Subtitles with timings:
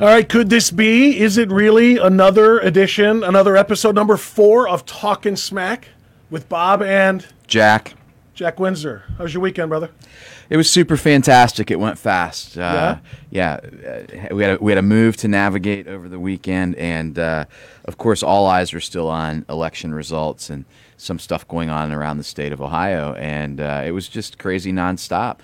[0.00, 1.20] All right, could this be?
[1.20, 5.88] Is it really another edition, another episode number four of Talking Smack
[6.30, 7.92] with Bob and Jack.
[8.32, 9.02] Jack Windsor?
[9.18, 9.90] How's your weekend, brother?
[10.48, 11.70] It was super fantastic.
[11.70, 12.56] It went fast.
[12.56, 12.96] Uh,
[13.30, 17.18] yeah, uh, we had a, we had a move to navigate over the weekend, and
[17.18, 17.44] uh,
[17.84, 20.64] of course, all eyes are still on election results and
[20.96, 24.72] some stuff going on around the state of Ohio, and uh, it was just crazy
[24.72, 25.40] nonstop.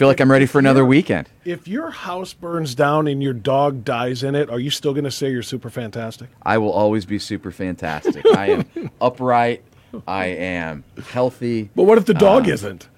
[0.00, 1.28] I feel like I'm ready for another weekend.
[1.44, 5.04] If your house burns down and your dog dies in it, are you still going
[5.04, 6.30] to say you're super fantastic?
[6.42, 8.24] I will always be super fantastic.
[8.34, 9.62] I am upright.
[10.08, 11.68] I am healthy.
[11.76, 12.88] But what if the dog um, isn't?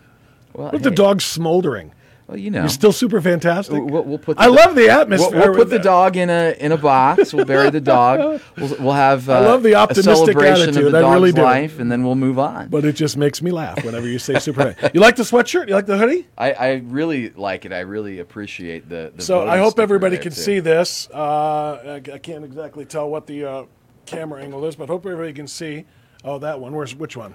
[0.53, 1.93] Well, What if the dog's smoldering?
[2.27, 3.83] Well, you know, You're still super fantastic.
[3.83, 4.39] We'll, we'll put.
[4.39, 5.41] I love the atmosphere.
[5.41, 5.85] We'll, we'll put the that.
[5.85, 7.35] dog in a in a box.
[7.35, 8.41] We'll bury the dog.
[8.57, 9.29] We'll, we'll have.
[9.29, 10.87] Uh, love the a optimistic celebration attitude.
[10.87, 11.43] of the I dog's really do.
[11.43, 12.69] life, and then we'll move on.
[12.69, 14.77] But it just makes me laugh whenever you say super.
[14.95, 15.69] you like the sweatshirt?
[15.69, 16.29] You like the hoodie?
[16.39, 17.73] I, I really like it.
[17.73, 19.12] I really appreciate the.
[19.17, 20.41] the So I hope everybody can too.
[20.41, 21.09] see this.
[21.12, 23.65] Uh, I, I can't exactly tell what the uh,
[24.06, 25.87] camera angle is, but hope everybody can see.
[26.25, 26.75] Oh, that one.
[26.75, 27.34] Where's which one?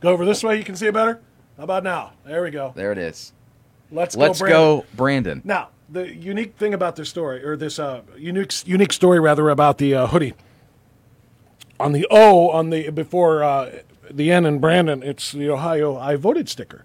[0.00, 0.56] Go over this way.
[0.56, 1.20] You can see it better.
[1.56, 2.12] How about now?
[2.24, 2.72] There we go.
[2.74, 3.32] There it is.
[3.90, 4.46] Let's, Let's go.
[4.46, 4.80] Brandon.
[4.80, 5.42] go, Brandon.
[5.44, 9.78] Now, the unique thing about this story, or this uh, unique unique story rather about
[9.78, 10.34] the uh, hoodie.
[11.78, 16.16] On the O, on the before uh, the N in Brandon, it's the Ohio I
[16.16, 16.84] voted sticker,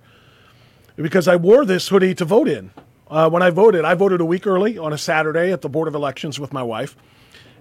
[0.96, 2.72] because I wore this hoodie to vote in.
[3.10, 5.88] Uh, when I voted, I voted a week early on a Saturday at the Board
[5.88, 6.96] of Elections with my wife,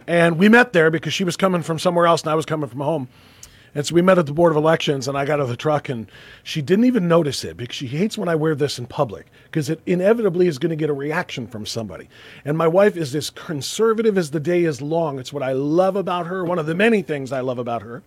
[0.06, 2.68] and we met there because she was coming from somewhere else and I was coming
[2.68, 3.08] from home.
[3.74, 5.56] And so we met at the Board of Elections, and I got out of the
[5.56, 6.10] truck, and
[6.42, 9.70] she didn't even notice it because she hates when I wear this in public because
[9.70, 12.08] it inevitably is going to get a reaction from somebody.
[12.44, 15.18] And my wife is as conservative as the day is long.
[15.18, 18.02] It's what I love about her, one of the many things I love about her.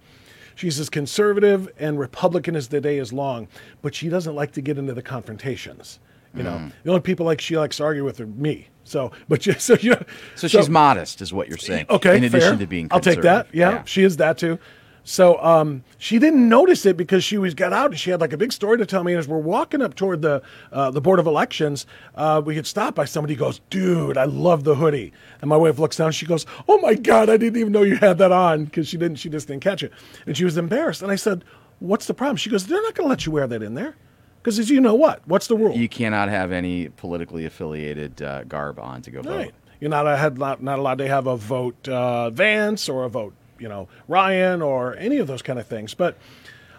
[0.56, 3.47] She's as conservative and Republican as the day is long,
[3.81, 6.00] but she doesn't like to get into the confrontations.
[6.36, 6.67] You know, hmm.
[6.84, 8.67] the only people like she likes to argue with are me.
[8.86, 9.95] So, but you, so you,
[10.36, 11.86] So, she's modest, is what you're saying.
[11.89, 12.57] Okay, In addition fair.
[12.57, 13.52] to being, I'll take that.
[13.52, 13.56] conservative.
[13.56, 14.59] Yeah, she is that too.
[15.06, 18.31] So um, she didn't notice it because she was got out and she had like
[18.31, 19.14] a big story to tell me.
[19.14, 20.41] And as we're walking up toward the
[20.72, 23.34] uh, the board of elections, uh, we get stopped by somebody.
[23.34, 25.12] who Goes, dude, I love the hoodie.
[25.41, 26.08] And my wife looks down.
[26.08, 28.88] and She goes, oh my god, I didn't even know you had that on because
[28.88, 29.18] she didn't.
[29.18, 29.91] She just didn't catch it,
[30.25, 31.02] and she was embarrassed.
[31.02, 31.44] And I said,
[31.80, 32.38] what's the problem?
[32.38, 33.96] She goes, they're not going to let you wear that in there
[34.44, 35.75] because as you know what, what's the rule?
[35.75, 39.38] You cannot have any politically affiliated uh, garb on to go vote.
[39.38, 39.53] Right.
[39.80, 43.34] You're not, a, not, not allowed to have a vote uh, Vance or a vote,
[43.63, 45.94] you know, Ryan or any of those kind of things.
[45.96, 46.18] But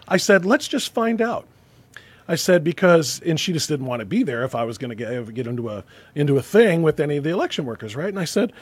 [0.06, 1.46] I said, let's just find out.
[2.28, 4.96] I said because, and she just didn't want to be there if I was going
[4.96, 5.84] to get into a
[6.14, 8.08] into a thing with any of the election workers, right?
[8.08, 8.52] And I said,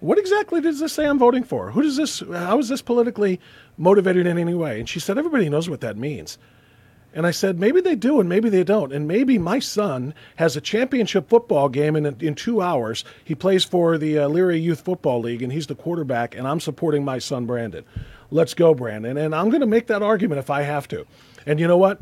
[0.00, 1.70] what exactly does this say I'm voting for?
[1.72, 2.20] Who does this?
[2.20, 3.40] How is this politically
[3.76, 4.78] motivated in any way?
[4.78, 6.38] And she said, everybody knows what that means.
[7.12, 8.92] And I said, maybe they do and maybe they don't.
[8.92, 13.04] And maybe my son has a championship football game in, in two hours.
[13.24, 16.60] He plays for the uh, Leary Youth Football League and he's the quarterback, and I'm
[16.60, 17.84] supporting my son, Brandon.
[18.30, 19.16] Let's go, Brandon.
[19.16, 21.06] And I'm going to make that argument if I have to.
[21.46, 22.00] And you know what?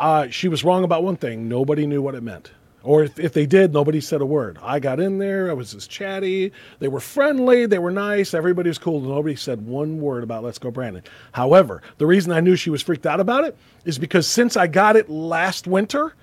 [0.00, 2.50] Uh, she was wrong about one thing nobody knew what it meant.
[2.86, 4.58] Or if, if they did, nobody said a word.
[4.62, 5.50] I got in there.
[5.50, 6.52] I was just chatty.
[6.78, 7.66] They were friendly.
[7.66, 8.32] They were nice.
[8.32, 9.00] Everybody was cool.
[9.00, 11.02] Nobody said one word about Let's Go Brandon.
[11.32, 14.68] However, the reason I knew she was freaked out about it is because since I
[14.68, 16.14] got it last winter,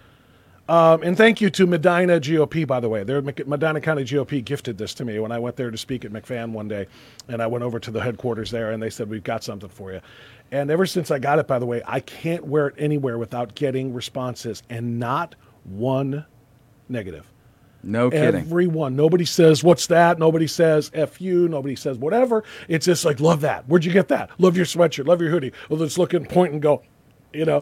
[0.70, 3.04] um, and thank you to Medina GOP, by the way.
[3.04, 6.14] Their Medina County GOP gifted this to me when I went there to speak at
[6.14, 6.88] McFan one day.
[7.28, 9.92] And I went over to the headquarters there and they said, We've got something for
[9.92, 10.00] you.
[10.52, 13.54] And ever since I got it, by the way, I can't wear it anywhere without
[13.54, 15.36] getting responses and not
[15.66, 16.26] one
[16.94, 17.30] negative.
[17.86, 18.40] No kidding.
[18.40, 18.96] Everyone.
[18.96, 20.18] Nobody says, What's that?
[20.18, 21.50] Nobody says, F you.
[21.50, 22.46] Nobody says, whatever.
[22.70, 23.68] It's just like, Love that.
[23.68, 24.30] Where'd you get that?
[24.38, 25.06] Love your sweatshirt.
[25.06, 25.52] Love your hoodie.
[25.70, 26.82] Well, let's look and point and go,
[27.34, 27.62] you know,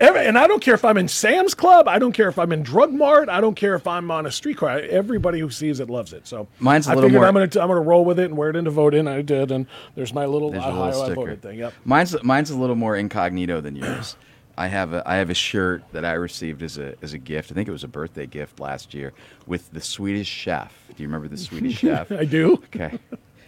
[0.00, 1.86] Every- and I don't care if I'm in Sam's Club.
[1.86, 3.28] I don't care if I'm in Drug Mart.
[3.28, 4.80] I don't care if I'm on a streetcar.
[4.80, 6.26] Everybody who sees it loves it.
[6.26, 8.36] So Mine's a I little more- I'm going to I'm to roll with it and
[8.36, 9.06] wear it into vote in.
[9.06, 11.58] I did, and there's my little There's Ohio little I voted thing.
[11.60, 11.72] Yep.
[11.84, 14.16] Mine's mine's a little more incognito than yours.
[14.56, 17.50] I have a I have a shirt that I received as a as a gift.
[17.50, 19.12] I think it was a birthday gift last year
[19.46, 20.72] with the Swedish chef.
[20.94, 22.12] Do you remember the Swedish chef?
[22.12, 22.54] I do.
[22.74, 22.98] Okay.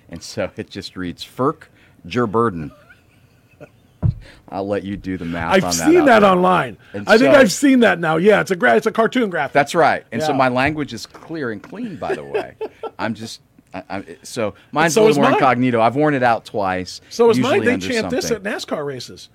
[0.08, 1.64] And so it just reads Ferk
[2.06, 2.70] Gerburden.
[4.48, 5.86] I'll let you do the math I've on that.
[5.86, 6.30] seen that there.
[6.30, 6.76] online.
[6.92, 8.16] And I think I've seen that now.
[8.16, 9.52] Yeah, it's a gra- it's a cartoon graphic.
[9.54, 10.04] That's right.
[10.12, 12.54] And so my language is clear and clean, by the way.
[12.98, 13.40] I'm just.
[13.72, 15.34] I, I, so mine's so a little more mine.
[15.40, 15.80] incognito.
[15.80, 17.00] I've worn it out twice.
[17.10, 17.64] So is mine.
[17.64, 18.42] They chant this at.
[18.44, 19.30] NASCAR races,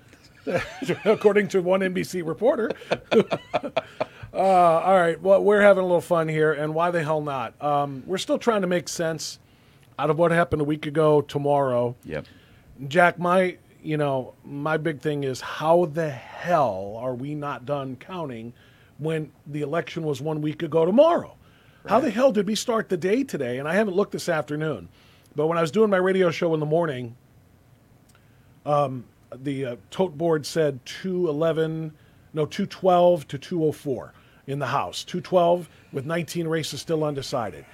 [1.04, 2.70] according to one NBC reporter.
[3.12, 5.20] uh, all right.
[5.20, 7.60] Well, we're having a little fun here, and why the hell not?
[7.62, 9.38] Um, we're still trying to make sense
[9.98, 11.94] out of what happened a week ago tomorrow.
[12.04, 12.26] Yep.
[12.88, 17.96] Jack, my you know my big thing is how the hell are we not done
[17.96, 18.52] counting
[18.98, 21.36] when the election was one week ago tomorrow?
[21.86, 23.58] How the hell did we start the day today?
[23.58, 24.88] And I haven't looked this afternoon,
[25.34, 27.16] but when I was doing my radio show in the morning,
[28.66, 29.04] um,
[29.34, 31.92] the uh, tote board said 211,
[32.32, 34.12] no, 212 to 204
[34.46, 35.04] in the House.
[35.04, 37.64] 212 with 19 races still undecided.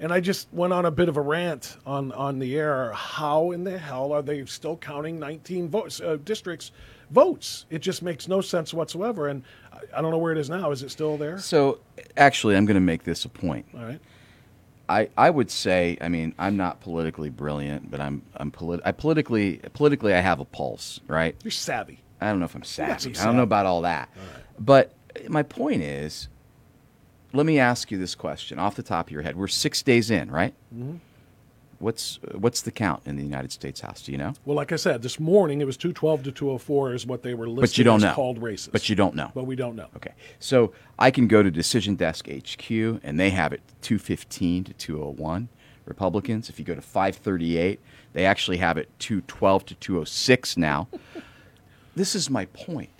[0.00, 2.92] And I just went on a bit of a rant on, on the air.
[2.92, 6.72] How in the hell are they still counting 19 votes, uh, districts
[7.10, 7.66] votes?
[7.70, 9.28] It just makes no sense whatsoever.
[9.28, 10.72] And I, I don't know where it is now.
[10.72, 11.38] Is it still there?
[11.38, 11.78] So,
[12.16, 13.66] actually, I'm going to make this a point.
[13.72, 14.00] All right.
[14.88, 18.92] I, I would say, I mean, I'm not politically brilliant, but I'm I'm polit- I
[18.92, 21.34] politically politically I have a pulse, right?
[21.42, 22.00] You're savvy.
[22.20, 23.16] I don't know if I'm savvy.
[23.18, 24.10] I don't know about all that.
[24.58, 24.94] But
[25.28, 26.28] my point is,
[27.32, 29.36] let me ask you this question off the top of your head.
[29.36, 30.54] We're six days in, right?
[30.74, 30.96] Mm-hmm.
[31.78, 34.02] What's what's the count in the United States House?
[34.02, 34.34] Do you know?
[34.44, 37.48] Well, like I said, this morning it was 212 to 204 is what they were
[37.48, 38.14] listed But you don't as know.
[38.14, 38.68] called races.
[38.72, 39.30] But you don't know.
[39.34, 39.88] But we don't know.
[39.96, 40.12] Okay.
[40.38, 42.70] So I can go to Decision Desk HQ
[43.02, 45.48] and they have it 215 to 201
[45.86, 46.48] Republicans.
[46.48, 47.80] If you go to 538,
[48.12, 50.88] they actually have it 212 to 206 now.
[51.96, 52.90] this is my point.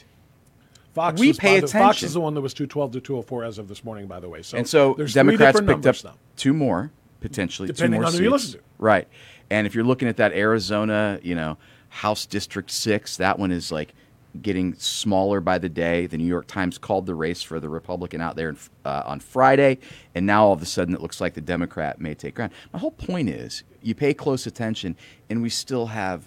[0.95, 3.69] Fox We pay the- Fox is the one that was 212 to 204 as of
[3.69, 4.43] this morning, by the way.
[4.43, 6.15] So and so there's Democrats picked up now.
[6.37, 6.93] two more,
[7.25, 8.33] potentially Depending two more on who you seats.
[8.33, 8.65] listen to.
[8.79, 9.09] Right.
[9.49, 11.57] And if you're looking at that Arizona, you know,
[11.89, 13.95] House District 6, that one is like
[14.43, 16.07] getting smaller by the day.
[16.07, 18.55] The New York Times called the race for the Republican out there
[18.85, 19.79] uh, on Friday,
[20.15, 22.53] and now all of a sudden it looks like the Democrat may take ground.
[22.73, 24.97] My whole point is you pay close attention,
[25.31, 26.25] and we still have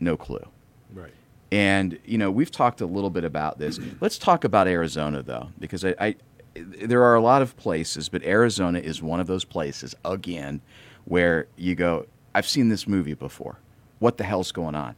[0.00, 0.46] no clue.
[0.94, 1.12] Right.
[1.52, 3.78] And you know, we've talked a little bit about this.
[4.00, 6.16] Let's talk about Arizona though, because I, I
[6.60, 10.60] there are a lot of places, but Arizona is one of those places again
[11.04, 13.58] where you go, I've seen this movie before.
[13.98, 14.94] What the hell's going on?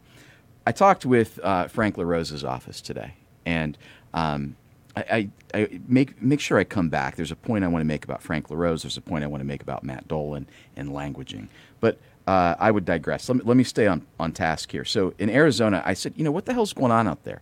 [0.67, 3.15] I talked with uh, Frank LaRose's office today,
[3.47, 3.79] and
[4.13, 4.57] um,
[4.97, 7.17] I, I, I make make sure I come back.
[7.17, 8.83] There's a point I want to make about Frank LaRose.
[8.83, 10.47] There's a point I want to make about Matt Dolan
[10.77, 11.49] and languaging.
[11.81, 13.29] But uh, I would digress.
[13.29, 14.85] Let me, let me stay on, on task here.
[14.85, 17.41] So in Arizona, I said, you know, what the hell's going on out there?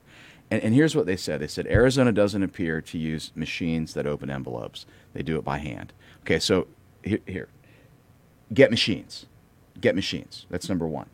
[0.50, 1.40] And, and here's what they said.
[1.40, 4.86] They said Arizona doesn't appear to use machines that open envelopes.
[5.12, 5.92] They do it by hand.
[6.22, 6.68] Okay, so
[7.02, 7.48] here, here
[8.52, 9.26] get machines.
[9.80, 10.46] Get machines.
[10.50, 11.08] That's number one.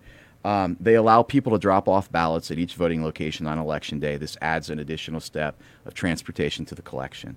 [0.44, 4.16] Um, they allow people to drop off ballots at each voting location on election day.
[4.16, 7.36] This adds an additional step of transportation to the collection.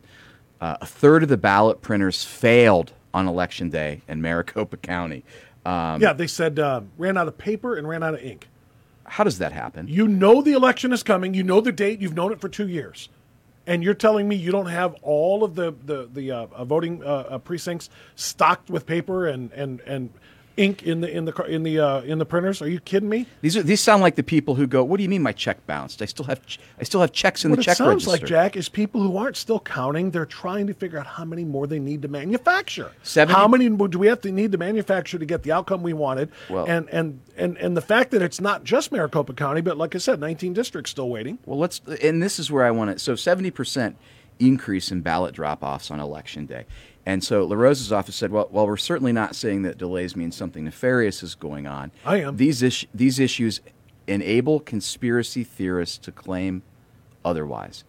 [0.60, 5.24] Uh, a third of the ballot printers failed on election day in Maricopa County.
[5.66, 8.48] Um, yeah, they said uh, ran out of paper and ran out of ink.
[9.06, 9.88] How does that happen?
[9.88, 11.34] You know the election is coming.
[11.34, 12.02] You know the date.
[12.02, 13.10] You've known it for two years,
[13.68, 17.04] and you're telling me you don't have all of the the the uh, uh, voting
[17.04, 20.10] uh, uh, precincts stocked with paper and and and
[20.58, 22.62] ink in the in the in the uh, in the printers.
[22.62, 23.26] Are you kidding me?
[23.42, 25.66] These are these sound like the people who go, "What do you mean my check
[25.68, 26.02] bounced?
[26.02, 28.12] I still have ch- I still have checks in What the it check sounds register."
[28.12, 30.12] like, Jack, is people who aren't still counting.
[30.12, 32.92] They're trying to figure out how many more they need to manufacture.
[33.04, 35.94] 70 How many do we have to need to manufacture to get the outcome we
[35.94, 36.30] wanted?
[36.50, 39.96] Well- and and and and the fact that it's not just Maricopa County, but like
[39.96, 41.38] I said, 19 districts still waiting.
[41.46, 43.00] Well, let's, and this is where I want to.
[43.00, 43.98] So, seventy percent
[44.40, 46.66] increase in ballot drop-offs on election day,
[47.06, 50.64] and so LaRose's office said, "Well, well, we're certainly not saying that delays mean something
[50.64, 51.92] nefarious is going on.
[52.06, 52.38] I am.
[52.38, 53.62] These is, these issues
[54.08, 56.64] enable conspiracy theorists to claim
[57.24, 57.84] otherwise.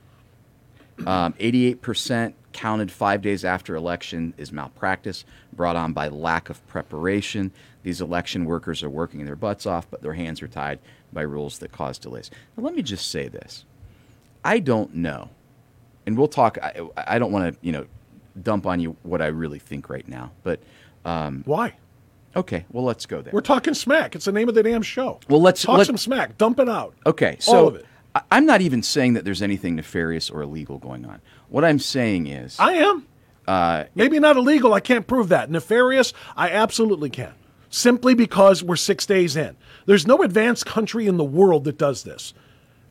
[1.07, 6.67] Um, Eighty-eight percent counted five days after election is malpractice brought on by lack of
[6.67, 7.53] preparation.
[7.83, 10.79] These election workers are working their butts off, but their hands are tied
[11.13, 12.31] by rules that cause delays.
[12.57, 13.67] Now, let me just say this:
[14.43, 15.29] I don't know,
[16.07, 16.57] and we'll talk.
[16.63, 17.87] I, I don't want to, you know,
[18.43, 20.61] dump on you what I really think right now, but
[21.05, 21.75] Why?
[22.35, 22.65] okay.
[22.73, 23.33] Well, let's go there.
[23.33, 24.15] We're talking smack.
[24.15, 25.21] It's the name of the damn show.
[25.29, 26.37] Well, let's- talk let- some smack.
[26.39, 26.95] Dump it out.
[27.07, 27.87] Okay, so all of it.
[28.15, 31.21] I- I'm not even saying that there's anything nefarious or illegal going on.
[31.49, 33.07] What I'm saying is, I am.
[33.47, 34.75] uh, Maybe not illegal.
[34.75, 35.51] I can't prove that.
[35.51, 36.13] Nefarious.
[36.37, 37.33] I absolutely can.
[37.69, 39.57] Simply because we're six days in.
[39.87, 42.33] There's no advanced country in the world that does this.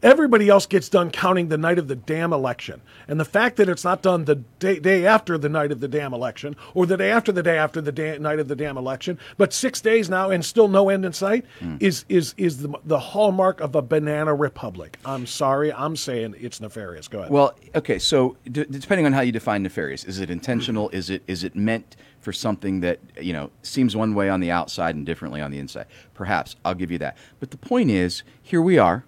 [0.04, 2.82] Everybody else gets done counting the night of the damn election.
[3.08, 5.88] And the fact that it's not done the day, day after the night of the
[5.88, 8.78] damn election or the day after the day after the da- night of the damn
[8.78, 11.78] election, but six days now and still no end in sight hmm.
[11.80, 15.00] is, is, is the, the hallmark of a banana republic.
[15.06, 15.74] I'm sorry.
[15.74, 17.08] I'm saying it's nefarious.
[17.08, 17.32] Go ahead.
[17.32, 18.00] well, okay.
[18.00, 20.90] So d- depending on how you define nefarious, is it intentional?
[20.90, 24.52] Is it is it meant for something that you know seems one way on the
[24.52, 25.86] outside and differently on the inside?
[26.14, 27.18] Perhaps I'll give you that.
[27.40, 29.06] But the point is, here we are.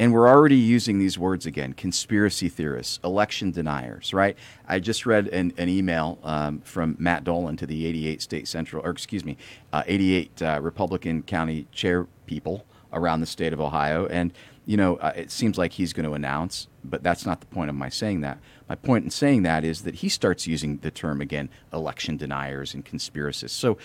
[0.00, 4.34] And we're already using these words again conspiracy theorists, election deniers, right?
[4.66, 8.82] I just read an, an email um, from Matt Dolan to the 88 state central,
[8.82, 9.36] or excuse me,
[9.74, 12.64] uh, 88 uh, Republican county chair people
[12.94, 14.06] around the state of Ohio.
[14.06, 14.32] And,
[14.64, 17.68] you know, uh, it seems like he's going to announce, but that's not the point
[17.68, 18.38] of my saying that.
[18.70, 22.72] My point in saying that is that he starts using the term again, election deniers
[22.72, 23.50] and conspiracists.
[23.50, 23.76] So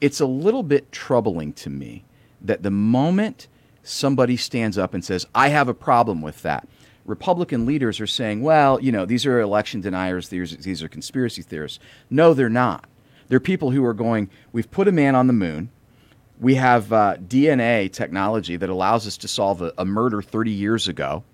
[0.00, 2.04] it's a little bit troubling to me
[2.40, 3.48] that the moment
[3.88, 6.68] somebody stands up and says, I have a problem with that,
[7.04, 11.42] Republican leaders are saying, well, you know, these are election deniers, these, these are conspiracy
[11.42, 11.78] theorists.
[12.10, 12.88] No, they're not.
[13.28, 15.70] They're people who are going, we've put a man on the moon.
[16.40, 20.88] We have uh, DNA technology that allows us to solve a, a murder 30 years
[20.88, 21.24] ago.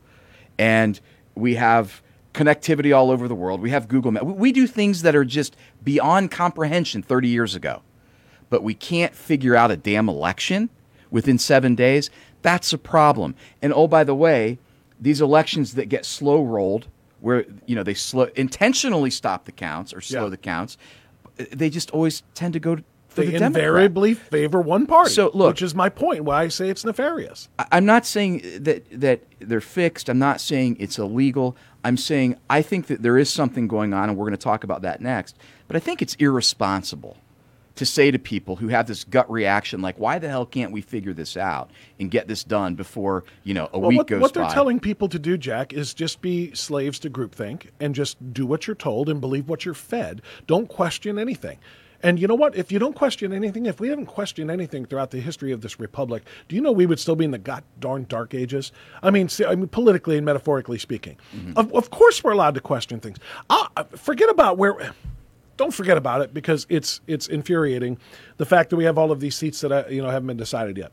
[0.58, 1.00] And
[1.34, 2.02] we have
[2.34, 3.60] connectivity all over the world.
[3.60, 4.26] We have Google Maps.
[4.26, 7.82] We do things that are just beyond comprehension 30 years ago.
[8.48, 10.70] But we can't figure out a damn election
[11.10, 12.10] within seven days.
[12.42, 13.34] That's a problem.
[13.60, 14.58] And oh, by the way,
[15.00, 16.88] these elections that get slow rolled,
[17.20, 20.30] where you know they slow intentionally stop the counts or slow Yeah.
[20.30, 20.76] the counts,
[21.50, 22.82] they just always tend to go to
[23.14, 23.46] They the Democrat.
[23.46, 25.10] invariably favor one party.
[25.10, 26.24] So, look- which is my point.
[26.24, 27.48] Why I say it's nefarious.
[27.70, 30.08] I'm not saying that that they're fixed.
[30.08, 31.56] I'm not saying it's illegal.
[31.84, 34.64] I'm saying I think that there is something going on, and we're going to talk
[34.64, 35.36] about that next.
[35.68, 37.16] But I think it's irresponsible
[37.76, 40.80] to say to people who have this gut reaction, like, "Why the hell can't we
[40.80, 44.20] figure this out and get this done before you know a Well, week what, goes
[44.20, 47.94] what they're by?" telling people to do, Jack, is just be slaves to groupthink and
[47.94, 50.22] just do what you're told and believe what you're fed.
[50.46, 51.58] Don't question anything.
[52.02, 52.56] And you know what?
[52.56, 55.78] If you don't question anything, if we haven't questioned anything throughout the history of this
[55.78, 58.72] republic, do you know we would still be in the god darn dark ages?
[59.02, 61.16] I mean, see, I mean politically and metaphorically speaking.
[61.34, 61.56] Mm-hmm.
[61.56, 63.18] Of, of course, we're allowed to question things.
[63.48, 64.92] i forget about where.
[65.62, 67.96] Don't forget about it because it's it's infuriating,
[68.36, 70.36] the fact that we have all of these seats that uh, you know haven't been
[70.36, 70.90] decided yet.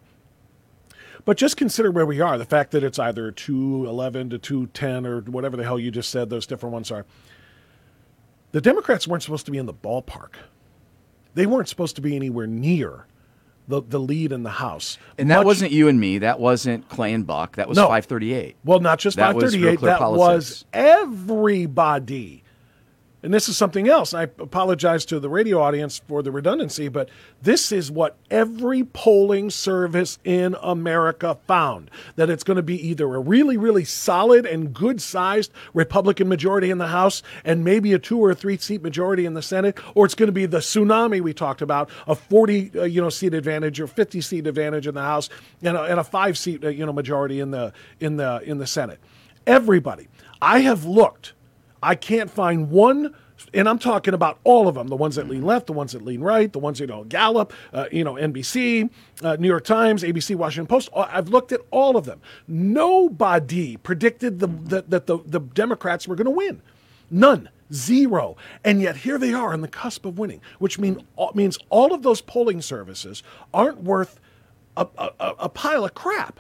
[1.26, 2.38] But just consider where we are.
[2.38, 6.30] The fact that it's either 211 to 210 or whatever the hell you just said
[6.30, 7.08] those different ones are.
[8.52, 10.34] The Democrats weren't supposed to be in the ballpark.
[11.34, 13.08] They weren't supposed to be anywhere near
[13.68, 15.00] the, the lead in the House.
[15.18, 16.20] and that Much- wasn't you and me.
[16.20, 17.56] That wasn't Clay and Buck.
[17.56, 17.86] That was No.
[17.88, 18.56] 538.
[18.64, 19.66] Well, not just That 538.
[19.68, 20.20] Real Clear that Politics.
[20.28, 22.44] was everybody.
[23.22, 24.14] And this is something else.
[24.14, 27.10] I apologize to the radio audience for the redundancy, but
[27.42, 33.14] this is what every polling service in America found that it's going to be either
[33.14, 38.00] a really, really solid and good sized Republican majority in the House and maybe a
[38.00, 41.20] two or three seat majority in the Senate, or it's going to be the tsunami
[41.20, 44.96] we talked about a 40 uh, you know, seat advantage or 50 seat advantage in
[44.96, 45.30] the House
[45.62, 48.60] and a, and a five seat uh, you know, majority in the, in, the, in
[48.60, 49.00] the Senate.
[49.46, 50.08] Everybody.
[50.42, 51.34] I have looked.
[51.82, 53.16] I can't find one,
[53.54, 56.04] and I'm talking about all of them the ones that lean left, the ones that
[56.04, 58.90] lean right, the ones that, you know, Gallup, uh, you know, NBC,
[59.24, 60.90] uh, New York Times, ABC, Washington Post.
[60.94, 62.22] Uh, I've looked at all of them.
[62.48, 66.62] Nobody predicted the, that, that the, the Democrats were going to win.
[67.10, 67.50] None.
[67.72, 68.36] Zero.
[68.64, 71.06] And yet here they are on the cusp of winning, which mean,
[71.36, 73.22] means all of those polling services
[73.54, 74.20] aren't worth
[74.76, 76.40] a, a a pile of crap.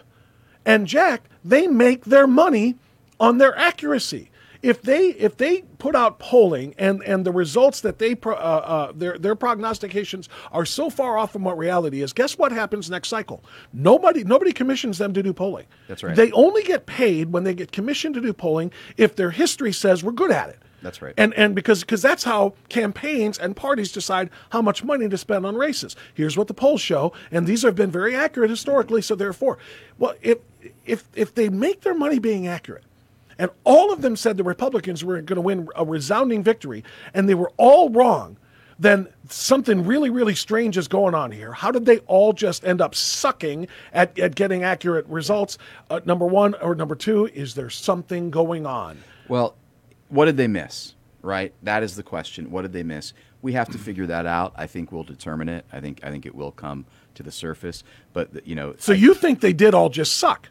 [0.65, 2.75] And Jack, they make their money
[3.19, 4.29] on their accuracy.
[4.61, 8.37] If they if they put out polling and and the results that they pro, uh,
[8.37, 12.89] uh, their their prognostications are so far off from what reality is, guess what happens
[12.89, 13.43] next cycle?
[13.71, 15.65] Nobody nobody commissions them to do polling.
[15.87, 16.15] That's right.
[16.15, 20.03] They only get paid when they get commissioned to do polling if their history says
[20.03, 20.59] we're good at it.
[20.81, 21.13] That's right.
[21.17, 25.45] And and because because that's how campaigns and parties decide how much money to spend
[25.45, 25.95] on races.
[26.13, 29.01] Here's what the polls show, and these have been very accurate historically.
[29.01, 29.57] So therefore,
[29.97, 30.39] well, if
[30.85, 32.83] if if they make their money being accurate,
[33.39, 37.27] and all of them said the Republicans were going to win a resounding victory, and
[37.27, 38.37] they were all wrong.
[38.77, 41.53] Then something really, really strange is going on here.
[41.53, 45.57] How did they all just end up sucking at, at getting accurate results?
[45.89, 48.99] Uh, number one or number two, is there something going on?
[49.27, 49.55] Well,
[50.09, 50.95] what did they miss?
[51.21, 51.53] Right?
[51.63, 52.51] That is the question.
[52.51, 53.13] What did they miss?
[53.41, 54.53] We have to figure that out.
[54.55, 55.65] I think we'll determine it.
[55.73, 57.83] I think I think it will come to the surface.
[58.13, 60.49] But you know, So you think they did all just suck?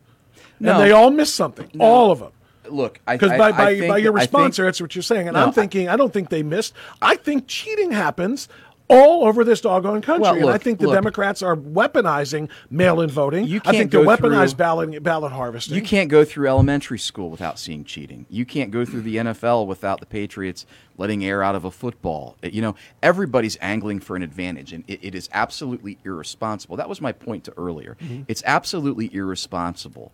[0.60, 0.72] No.
[0.72, 1.70] And they all missed something.
[1.78, 2.32] All of them.
[2.70, 5.28] Look, I Because by, by, by your response, think- that's what you're saying.
[5.28, 6.74] And No, I'm thinking, I, don't think they missed.
[7.02, 8.48] I think cheating happens
[8.88, 10.22] all over this doggone country.
[10.22, 10.94] Well, and I think the look.
[10.94, 13.46] Democrats are weaponizing mail in voting.
[13.46, 15.76] You I think they're weaponized ballot, ballot harvesting.
[15.76, 18.26] You can't go through elementary school without seeing cheating.
[18.28, 22.36] You can't go through the NFL without the Patriots letting air out of a football.
[22.42, 26.76] You know, everybody's angling for an advantage, and it, it is absolutely irresponsible.
[26.76, 27.96] That was my point to earlier.
[28.00, 28.22] Mm-hmm.
[28.28, 30.12] It's absolutely irresponsible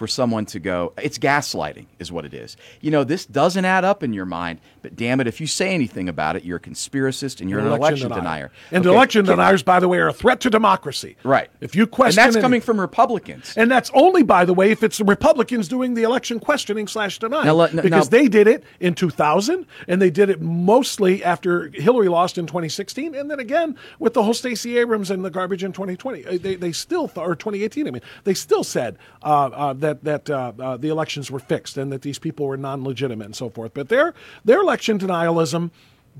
[0.00, 2.56] for someone to go, it's gaslighting, is what it is.
[2.80, 5.74] You know, this doesn't add up in your mind, but damn it, if you say
[5.74, 8.50] anything about it, you're a conspiracist and you're an election, denier.
[8.72, 11.18] And Okay, election can- deniers, by the way, are a threat to democracy.
[11.22, 11.50] Right.
[11.60, 12.18] If you question.
[12.18, 13.52] And that's any- coming from Republicans.
[13.58, 17.18] And that's only, by the way, if it's the Republicans doing the election questioning slash
[17.18, 17.44] denying.
[17.44, 21.68] Now let- because now- they did it in 2000, and they did it mostly after
[21.74, 25.62] Hillary lost in 2016, and then again with the whole Stacey Abrams and the garbage
[25.62, 26.24] in 2020.
[26.24, 30.30] Uh, They, they still, or 2018, I mean, they still said uh, uh, that, that
[30.30, 33.50] uh, uh, the elections were fixed and that these people were non legitimate and so
[33.50, 33.74] forth.
[33.74, 35.70] But their, their election denialism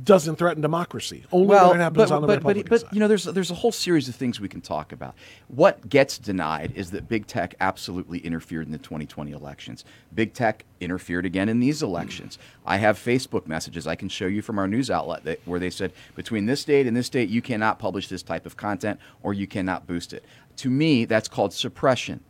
[0.05, 1.25] doesn't threaten democracy.
[1.33, 2.87] Only when it happens but, on the but, Republican but, side.
[2.89, 5.15] but you know, there's there's a whole series of things we can talk about.
[5.49, 9.85] What gets denied is that big tech absolutely interfered in the 2020 elections.
[10.15, 12.39] Big tech interfered again in these elections.
[12.65, 15.71] I have Facebook messages I can show you from our news outlet that, where they
[15.71, 19.35] said between this date and this date you cannot publish this type of content or
[19.35, 20.25] you cannot boost it.
[20.59, 22.21] To me, that's called suppression.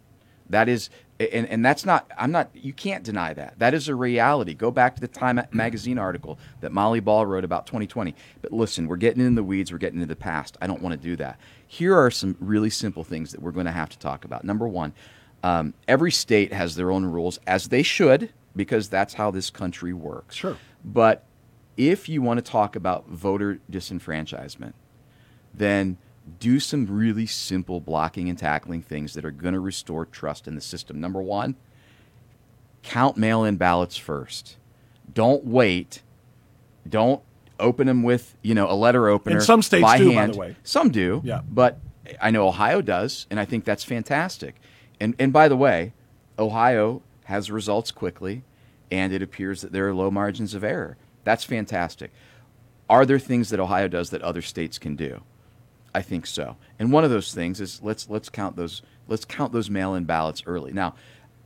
[0.50, 3.58] That is, and, and that's not, I'm not, you can't deny that.
[3.58, 4.54] That is a reality.
[4.54, 8.14] Go back to the Time magazine article that Molly Ball wrote about 2020.
[8.42, 10.56] But listen, we're getting in the weeds, we're getting into the past.
[10.60, 11.38] I don't want to do that.
[11.66, 14.44] Here are some really simple things that we're going to have to talk about.
[14.44, 14.92] Number one,
[15.42, 19.92] um, every state has their own rules, as they should, because that's how this country
[19.92, 20.36] works.
[20.36, 20.56] Sure.
[20.84, 21.24] But
[21.76, 24.74] if you want to talk about voter disenfranchisement,
[25.54, 25.96] then
[26.38, 30.54] do some really simple blocking and tackling things that are going to restore trust in
[30.54, 31.00] the system.
[31.00, 31.56] Number one,
[32.82, 34.56] count mail in ballots first.
[35.12, 36.02] Don't wait.
[36.88, 37.22] Don't
[37.58, 39.40] open them with, you know, a letter opener.
[39.40, 40.56] some states by do, by the way.
[40.62, 41.20] Some do.
[41.24, 41.42] Yeah.
[41.48, 41.78] But
[42.20, 44.56] I know Ohio does, and I think that's fantastic.
[45.00, 45.92] And, and by the way,
[46.38, 48.44] Ohio has results quickly,
[48.90, 50.96] and it appears that there are low margins of error.
[51.24, 52.10] That's fantastic.
[52.88, 55.22] Are there things that Ohio does that other states can do?
[55.94, 56.56] I think so.
[56.78, 60.42] And one of those things is let's let's count those let's count those mail-in ballots
[60.46, 60.72] early.
[60.72, 60.94] Now,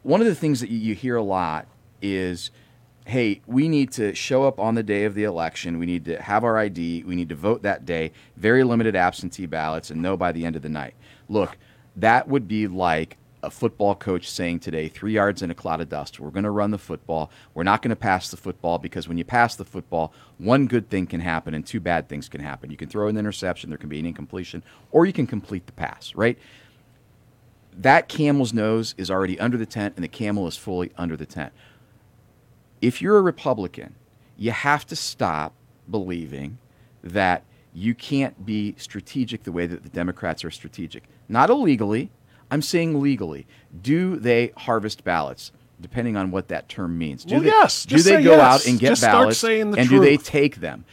[0.03, 1.67] one of the things that you, hear a lot
[2.03, 2.51] is,
[3.07, 5.79] hey, we need to show up on the day of the election.
[5.79, 7.05] We need to have our ID.
[7.05, 8.13] We need to vote that day.
[8.37, 10.95] Very limited absentee ballots, and know by the end of the night.
[11.29, 11.57] Look,
[11.97, 15.89] that would be like a football coach saying today, three yards in a cloud of
[15.89, 16.19] dust.
[16.19, 17.31] We're going to run the football.
[17.53, 20.89] We're not going to pass the football because when you pass the football, one good
[20.89, 22.71] thing can happen and two bad things can happen.
[22.71, 25.73] You can throw an interception, there can be an incompletion, or you can complete the
[25.73, 26.39] pass, right?
[27.77, 31.27] That camel's nose is already under the tent and the camel is fully under the
[31.27, 31.53] tent.
[32.81, 33.95] If you're a Republican,
[34.37, 35.53] you have to stop
[35.91, 36.59] believing
[37.03, 41.05] that you can't be strategic the way that the Democrats are strategic.
[41.29, 42.11] Not illegally,
[42.55, 43.47] I'm saying legally.
[43.83, 45.51] Do they harvest ballots?
[45.81, 47.25] Depending on what that term means.
[47.25, 47.85] Do Well, they, yes.
[47.85, 48.41] Do Just they go yes.
[48.41, 49.41] out and get Just ballots?
[49.41, 50.85] the and do they take them?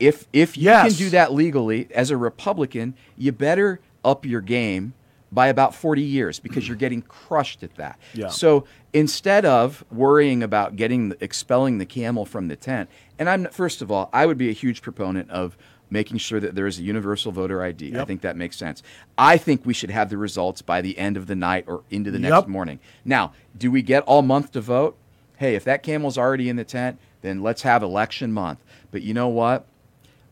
[0.00, 0.88] If if you Yes.
[0.88, 4.92] can do that legally as a Republican, you better up your game
[5.30, 7.98] by about 40 years because you're getting crushed at that.
[8.12, 8.28] Yeah.
[8.28, 13.82] So instead of worrying about getting expelling the camel from the tent, and I'm first
[13.82, 15.56] of all, I would be a huge proponent of
[15.94, 17.96] making sure that there is a universal voter ID.
[17.98, 18.82] I think that makes sense.
[19.16, 22.10] I think we should have the results by the end of the night or into
[22.10, 22.30] the Yep.
[22.30, 22.80] next morning.
[23.04, 24.96] Now, do we get all month to vote?
[25.38, 28.58] Hey, if that camel's already in the tent, then let's have election month.
[28.90, 29.66] But you know what?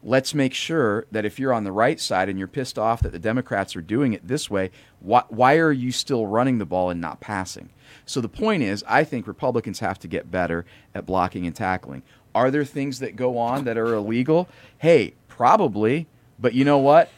[0.04, 3.12] let's make sure that if you're on the right side and you're pissed off that
[3.12, 6.90] the Democrats are doing it this way, why, why are you still running the ball
[6.90, 7.68] and not passing?
[8.04, 12.02] So the point is, I think Republicans have to get better at blocking and tackling.
[12.34, 14.48] Are there things that go on that are illegal?
[14.78, 16.06] Hey, probably.
[16.38, 17.10] But you know what?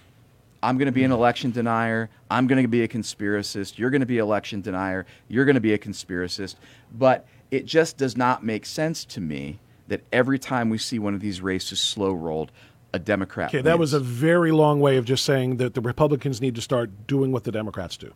[0.62, 2.08] I'm going to be an election denier.
[2.30, 3.76] I'm going to be a conspiracist.
[3.76, 5.04] You're going to be election denier.
[5.28, 6.54] You're going to be a conspiracist.
[6.92, 11.14] But it just does not make sense to me that every time we see one
[11.14, 12.52] of these races slow rolled,
[12.92, 13.48] a Democrat.
[13.50, 16.62] Okay, that was a very long way of just saying that the Republicans need to
[16.62, 18.14] start doing what the Democrats do.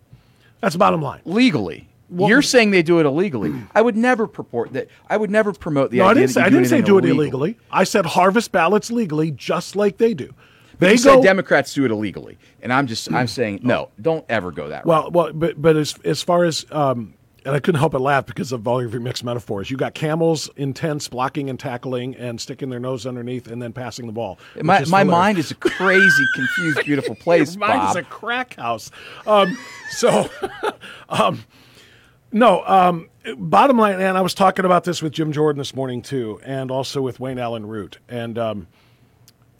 [0.60, 1.20] That's the bottom line.
[1.24, 1.88] legally.
[2.10, 3.52] You're saying they do it illegally.
[3.74, 4.88] I would never purport that.
[5.10, 6.86] I would never promote the No, I idea didn't that say, I didn't say anything
[6.86, 7.20] do it illegal.
[7.42, 7.58] illegally.
[7.70, 10.32] I said harvest ballots legally, just like they do.
[10.78, 13.90] They You go said Democrats do it illegally, and I'm just I'm saying no.
[14.00, 14.86] Don't ever go that route.
[14.86, 18.26] well, well, but but as as far as um, and I couldn't help but laugh
[18.26, 19.70] because of all of your mixed metaphors.
[19.70, 24.06] You got camels intense blocking and tackling and sticking their nose underneath and then passing
[24.06, 24.38] the ball.
[24.60, 27.90] My, is my mind is a crazy, confused, beautiful place, Your mind Bob.
[27.90, 28.90] is a crack house.
[29.26, 29.56] Um,
[29.90, 30.28] so,
[31.08, 31.42] um,
[32.32, 32.62] no.
[32.66, 36.40] Um, bottom line, and I was talking about this with Jim Jordan this morning too,
[36.44, 38.66] and also with Wayne Allyn Root, and um,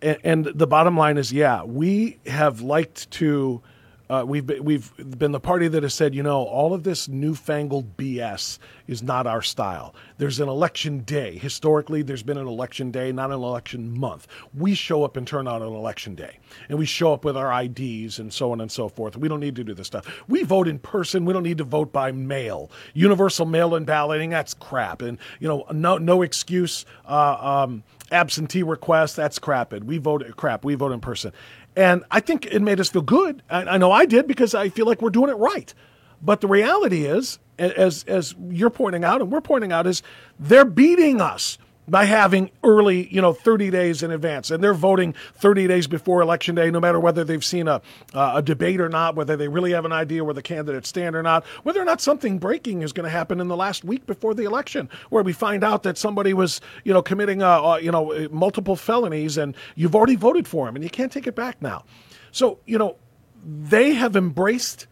[0.02, 3.62] and, and the bottom line is, yeah, we have liked to
[4.10, 7.08] uh, we've been, we've been the party that has said, you know, all of this
[7.08, 9.94] newfangled BS is not our style.
[10.16, 11.36] There's an election day.
[11.36, 14.26] Historically, there's been an election day, not an election month.
[14.54, 17.62] We show up and turn out on election day, and we show up with our
[17.62, 19.16] IDs and so on and so forth.
[19.16, 20.06] We don't need to do this stuff.
[20.26, 21.24] We vote in person.
[21.24, 22.70] We don't need to vote by mail.
[22.94, 25.02] Universal mail-in balloting, that's crap.
[25.02, 26.86] And you know, no no excuse.
[27.06, 29.72] Uh, um, absentee request, that's crap.
[29.72, 30.64] We vote crap.
[30.64, 31.32] We vote in person.
[31.78, 33.40] And I think it made us feel good.
[33.48, 35.72] I, I know I did because I feel like we're doing it right.
[36.20, 40.02] But the reality is, as as you're pointing out and we're pointing out, is
[40.40, 41.56] they're beating us
[41.88, 46.20] by having early, you know, 30 days in advance, and they're voting 30 days before
[46.20, 47.80] election day, no matter whether they've seen a
[48.14, 51.16] uh, a debate or not, whether they really have an idea where the candidates stand
[51.16, 54.06] or not, whether or not something breaking is going to happen in the last week
[54.06, 57.76] before the election, where we find out that somebody was, you know, committing, uh, uh,
[57.76, 61.34] you know, multiple felonies, and you've already voted for him, and you can't take it
[61.34, 61.84] back now.
[62.32, 62.96] So, you know,
[63.44, 64.86] they have embraced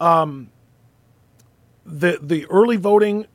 [0.00, 0.50] um,
[1.84, 3.26] the the early voting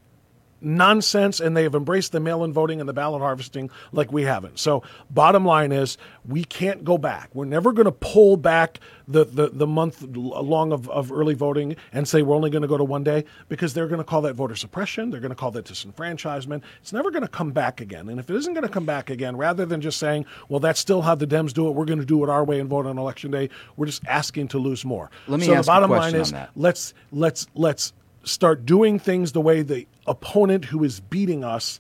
[0.64, 4.24] nonsense and they have embraced the mail in voting and the ballot harvesting like we
[4.24, 4.60] haven't.
[4.60, 5.98] So, bottom line is,
[6.28, 7.30] we can't go back.
[7.34, 11.76] We're never going to pull back the, the, the month long of, of early voting
[11.92, 14.22] and say we're only going to go to one day because they're going to call
[14.22, 15.10] that voter suppression.
[15.10, 16.62] They're going to call that disenfranchisement.
[16.82, 18.10] It's never going to come back again.
[18.10, 20.80] And if it isn't going to come back again, rather than just saying, well, that's
[20.80, 22.86] still how the Dems do it, we're going to do it our way and vote
[22.86, 25.10] on election day, we're just asking to lose more.
[25.28, 29.42] Let me so ask the bottom line is let's let's let's start doing things the
[29.42, 31.80] way the opponent who is beating us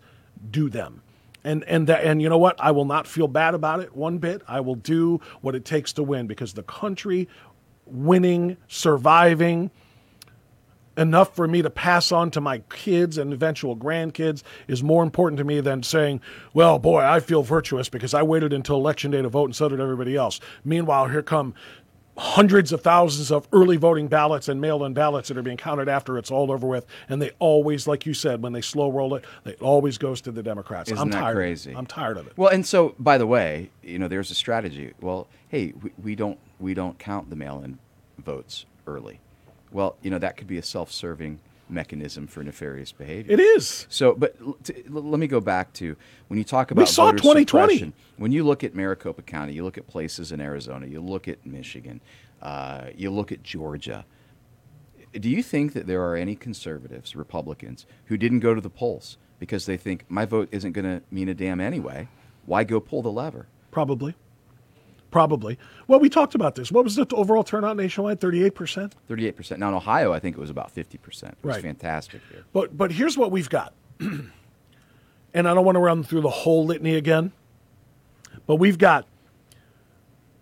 [0.50, 1.02] do them.
[1.44, 2.56] And and that, and you know what?
[2.60, 4.42] I will not feel bad about it one bit.
[4.48, 7.28] I will do what it takes to win because the country
[7.86, 9.70] winning, surviving
[10.96, 15.38] enough for me to pass on to my kids and eventual grandkids is more important
[15.40, 16.22] to me than saying,
[16.54, 19.68] "Well, boy, I feel virtuous because I waited until election day to vote and so
[19.68, 21.56] did everybody else." Meanwhile, here come
[22.18, 26.18] hundreds of thousands of early voting ballots and mail-in ballots that are being counted after
[26.18, 29.26] it's all over with, and they always, like you said, when they slow roll it,
[29.46, 30.92] it always goes to the Democrats.
[30.92, 31.36] Isn't I'm that tired.
[31.36, 31.74] crazy?
[31.76, 32.34] I'm tired of it.
[32.38, 34.94] Well, and so by the way, you know, there's a strategy.
[35.02, 37.80] Well, hey, we, we don't we don't count the mail-in
[38.20, 39.20] votes early.
[39.72, 43.34] Well, you know, that could be a self-serving mechanism for nefarious behavior.
[43.34, 43.86] It is.
[43.90, 45.96] So, but l- t- l- let me go back to
[46.28, 47.94] when you talk about we saw 2020.
[48.18, 51.46] When you look at Maricopa County, you look at places in Arizona, you look at
[51.46, 52.02] Michigan,
[52.42, 54.06] uh, you look at Georgia.
[55.14, 59.18] Do you think that there are any conservatives, Republicans, who didn't go to the polls
[59.40, 62.08] because they think my vote isn't going to mean a damn anyway?
[62.46, 63.48] Why go pull the lever?
[63.72, 64.16] Probably.
[65.14, 65.60] Probably.
[65.88, 66.72] Well, we talked about this.
[66.72, 68.20] What was the overall turnout nationwide?
[68.20, 68.94] 38%?
[69.08, 69.60] Thirty-eight percent.
[69.60, 71.38] Now in Ohio, I think it was about fifty percent.
[71.44, 71.62] It was Right.
[71.64, 72.44] fantastic here.
[72.52, 73.76] But but here's what we've got.
[74.00, 74.32] and
[75.36, 77.32] I don't want to run through the whole litany again.
[78.48, 79.06] But we've got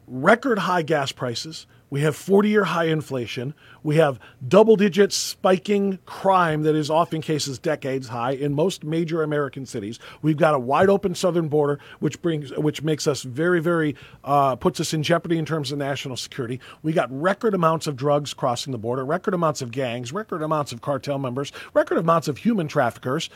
[0.07, 1.67] record high gas prices.
[1.91, 3.53] We have 40 year high inflation.
[3.83, 9.21] We have double digit spiking crime that is often cases decades high in most major
[9.23, 9.99] American cities.
[10.21, 14.55] We've got a wide open southern border, which brings, which makes us very, very, uh,
[14.55, 16.61] puts us in jeopardy in terms of national security.
[16.81, 20.71] We got record amounts of drugs crossing the border, record amounts of gangs, record amounts
[20.71, 23.29] of cartel members, record amounts of human traffickers.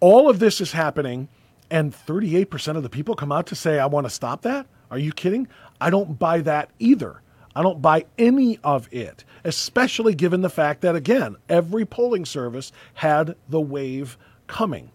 [0.00, 1.28] All of this is happening,
[1.70, 4.66] and 38% of the people come out to say, I want to stop that?
[4.90, 5.46] Are you kidding?
[5.80, 7.20] I don't buy that either.
[7.56, 12.72] I don't buy any of it, especially given the fact that, again, every polling service
[12.94, 14.90] had the wave coming.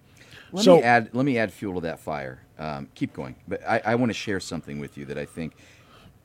[0.52, 1.10] Let so, me add.
[1.14, 2.42] Let me add fuel to that fire.
[2.58, 5.54] Um, keep going, but I, I want to share something with you that I think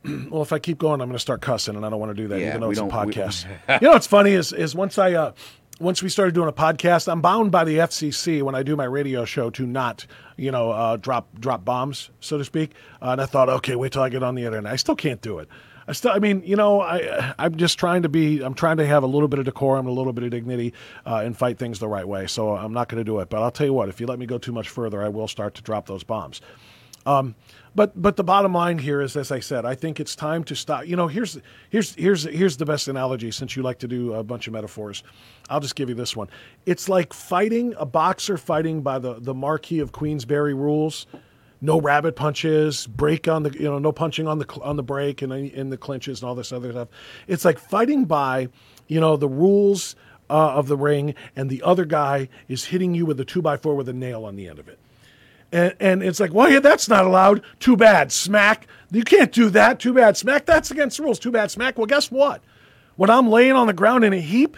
[0.31, 2.20] well, if I keep going, I'm going to start cussing, and I don't want to
[2.23, 3.47] do that, Yeah, even though it's a don't- we- podcast.
[3.81, 5.33] you know what's funny is is once I uh,
[5.81, 8.85] once we started doing a podcast, I'm bound by the FCC when I do my
[8.85, 12.73] radio show to not you know uh, drop drop bombs, so to speak.
[13.03, 14.73] Uh, and I thought, okay, wait till I get on the internet.
[14.73, 15.49] I still can't do it.
[15.87, 18.87] I still, I mean, you know, I I'm just trying to be, I'm trying to
[18.87, 20.73] have a little bit of decorum, a little bit of dignity,
[21.07, 22.27] uh, and fight things the right way.
[22.27, 23.29] So I'm not going to do it.
[23.29, 25.29] But I'll tell you what, if you let me go too much further, I will
[25.29, 26.40] start to drop those bombs.
[27.07, 27.35] Um,
[27.75, 30.55] but but the bottom line here is, as I said, I think it's time to
[30.55, 30.87] stop.
[30.87, 31.38] You know, here's
[31.70, 33.31] here's here's here's the best analogy.
[33.31, 35.03] Since you like to do a bunch of metaphors,
[35.51, 36.29] I'll just give you this one.
[36.66, 41.07] It's like fighting a boxer fighting by the the Marquis of Queensberry rules.
[41.61, 45.23] No rabbit punches, break on the you know no punching on the on the break
[45.23, 46.88] and in the clinches and all this other stuff.
[47.27, 48.49] It's like fighting by
[48.87, 49.97] you know the rules
[50.29, 53.57] uh, of the ring, and the other guy is hitting you with a two by
[53.57, 54.79] four with a nail on the end of it.
[55.53, 57.43] And, and it's like, well, yeah, that's not allowed.
[57.61, 58.11] Too bad.
[58.11, 58.67] Smack.
[58.90, 59.79] You can't do that.
[59.79, 60.17] Too bad.
[60.17, 60.47] Smack.
[60.47, 61.19] That's against the rules.
[61.21, 61.51] Too bad.
[61.51, 61.79] Smack.
[61.79, 62.43] Well, guess what?
[62.97, 64.57] When I'm laying on the ground in a heap,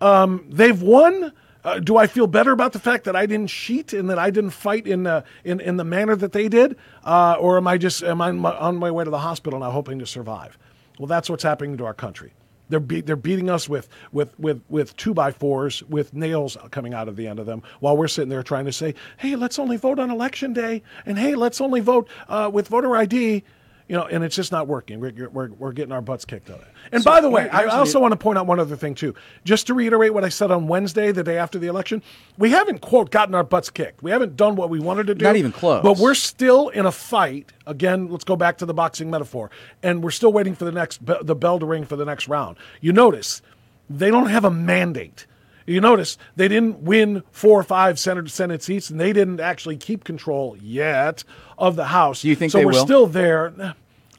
[0.00, 1.32] um, they've won.
[1.64, 4.30] Uh, do I feel better about the fact that I didn't cheat and that I
[4.30, 7.78] didn't fight in the in, in the manner that they did, uh, or am I
[7.78, 10.58] just am I on my, way to the hospital now hoping to survive?
[10.98, 12.32] Well, that's what's happening to our country.
[12.68, 16.94] They're be- they're beating us with with with with two by fours with nails coming
[16.94, 19.58] out of the end of them, while we're sitting there trying to say, "Hey, let's
[19.58, 23.44] only vote on election day," and "Hey, let's only vote uh, with voter ID."
[23.92, 25.00] You know, and it's just not working.
[25.00, 26.66] We're, we're, we're getting our butts kicked on it.
[26.92, 29.14] And So by the way, I also want to point out one other thing too.
[29.44, 32.02] Just to reiterate what I said on Wednesday, the day after the election,
[32.38, 34.02] we haven't quote gotten our butts kicked.
[34.02, 35.26] We haven't done what we wanted to do.
[35.26, 35.82] Not even close.
[35.82, 37.52] But we're still in a fight.
[37.66, 39.50] Again, let's go back to the boxing metaphor,
[39.82, 42.28] and we're still waiting for the next be- the bell to ring for the next
[42.28, 42.56] round.
[42.80, 43.42] You notice
[43.90, 45.26] they don't have a mandate.
[45.66, 49.76] You notice they didn't win four or five Senate Senate seats, and they didn't actually
[49.76, 51.24] keep control yet
[51.58, 52.22] of the House.
[52.22, 52.58] Do you think so?
[52.60, 52.84] we're will?
[52.84, 53.74] still there.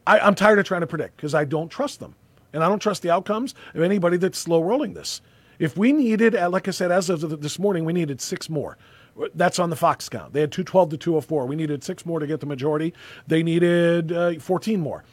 [0.05, 2.15] I, I'm tired of trying to predict because I don't trust them,
[2.51, 5.21] and I don't trust the outcomes of anybody that's slow rolling this.
[5.59, 8.77] If we needed, uh, like I said, as of this morning, we needed six more.
[9.35, 10.33] That's on the Fox count.
[10.33, 11.45] They had 212 to 204.
[11.45, 12.93] We needed six more to get the majority.
[13.27, 15.03] They needed uh, 14 more.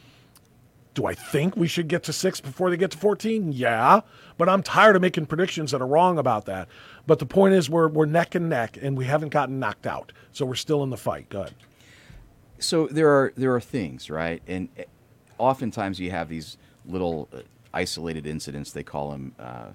[0.94, 3.53] Do I think we should get to six before they get to 14?
[3.53, 4.00] Yeah.
[4.38, 6.68] But I'm tired of making predictions that are wrong about that.
[7.07, 10.12] But the point is, we're, we're neck and neck, and we haven't gotten knocked out.
[10.33, 11.29] So we're still in the fight.
[11.29, 11.55] Go ahead.
[12.61, 14.42] So there are there are things right?
[14.46, 14.83] And uh,
[15.38, 17.40] oftentimes you have these little uh,
[17.73, 19.68] isolated incidents they call them uh,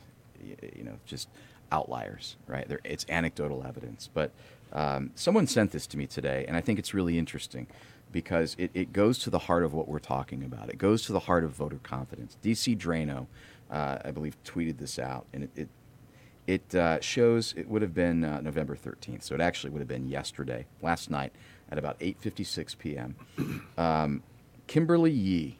[0.76, 1.30] you know just
[1.71, 2.67] outliers right?
[2.67, 4.10] They're, it's anecdotal evidence.
[4.13, 4.32] But
[4.74, 7.67] um, someone sent this to me today and i think it's really interesting
[8.12, 10.69] because it, it goes to the heart of what we're talking about.
[10.69, 12.38] It goes to the heart of voter confidence.
[12.43, 13.28] DC Draino
[13.71, 15.69] uh, i believe tweeted this out and it, it
[16.48, 19.88] it uh, shows it would have been uh, November 13th, so it actually would have
[19.88, 21.34] been yesterday, last night,
[21.71, 23.15] at about 8:56 p.m.
[23.78, 24.23] Um,
[24.67, 25.58] Kimberly Yee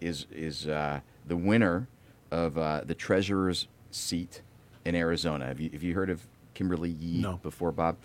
[0.00, 1.88] is is uh, the winner
[2.30, 4.42] of uh, the treasurer's seat
[4.84, 5.46] in Arizona.
[5.46, 7.38] Have you have you heard of Kimberly Yee No.
[7.42, 7.96] before, Bob?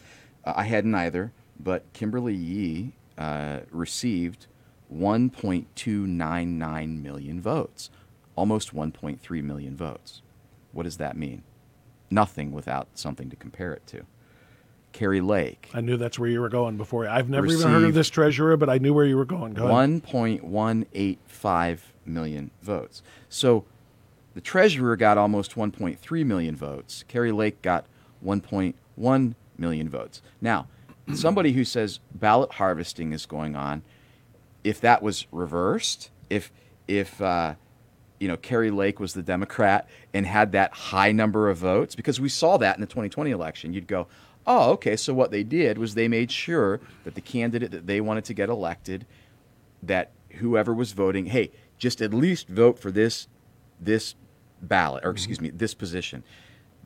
[0.45, 4.47] Uh, I hadn't either, but Kimberly Yee uh, received
[4.95, 7.89] 1.299 million votes,
[8.36, 10.21] almost 1.3 million votes.
[10.71, 11.43] What does that mean?
[12.10, 14.06] Nothing without something to compare it to.
[14.98, 17.08] Kari Lake, I knew that's where you were going before.
[17.08, 19.54] I've never even heard of this treasurer, but I knew where you were going.
[19.54, 23.04] Go 1.185 million votes.
[23.30, 23.66] So
[24.34, 27.06] the treasurer got almost 1.3 million votes.
[27.08, 27.86] Kari Lake got
[28.26, 30.24] 1.1 million votes.
[30.42, 30.68] Now,
[31.14, 33.84] somebody who says ballot harvesting is going on,
[34.64, 36.52] if that was reversed, if
[36.88, 37.54] if uh,
[38.20, 42.20] you know Kari Lake was the Democrat and had that high number of votes, because
[42.20, 44.08] we saw that in the 2020 election, you'd go,
[44.48, 44.96] oh, okay.
[44.96, 48.34] So what they did was they made sure that the candidate that they wanted to
[48.34, 49.06] get elected,
[49.84, 53.28] that whoever was voting, hey, just at least vote for this
[53.80, 54.16] this
[54.62, 55.18] ballot, or mm-hmm.
[55.18, 56.24] excuse me, this position.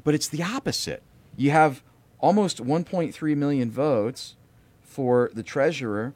[0.03, 1.03] But it's the opposite.
[1.37, 1.83] You have
[2.19, 4.35] almost 1.3 million votes
[4.81, 6.13] for the treasurer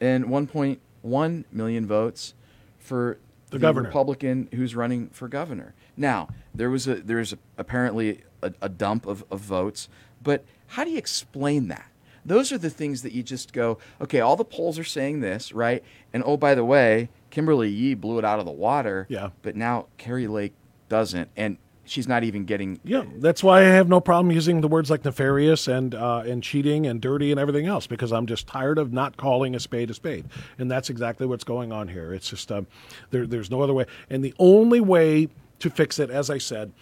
[0.00, 2.34] and 1.1 million votes
[2.78, 3.18] for
[3.50, 3.86] The governor.
[3.86, 5.74] Republican who's running for governor.
[5.96, 9.88] Now, there was a there's a, apparently a, a dump of, of votes,
[10.22, 11.90] but how do you explain that?
[12.24, 15.52] Those are the things that you just go, okay, all the polls are saying this,
[15.52, 15.82] right?
[16.12, 19.06] And oh, by the way, Kimberly Yee blew it out of the water.
[19.08, 19.30] Yeah.
[19.42, 20.52] But now Kari Lake
[20.88, 21.56] doesn't, and
[21.88, 22.80] she's not even getting.
[22.84, 26.42] Yeah, that's why I have no problem using the words like nefarious and uh, and
[26.42, 29.90] cheating and dirty and everything else because I'm just tired of not calling a spade
[29.90, 30.26] a spade,
[30.58, 32.12] and that's exactly what's going on here.
[32.12, 32.66] It's just um,
[33.10, 35.28] there, there's no other way, and the only way
[35.58, 36.72] to fix it, as I said,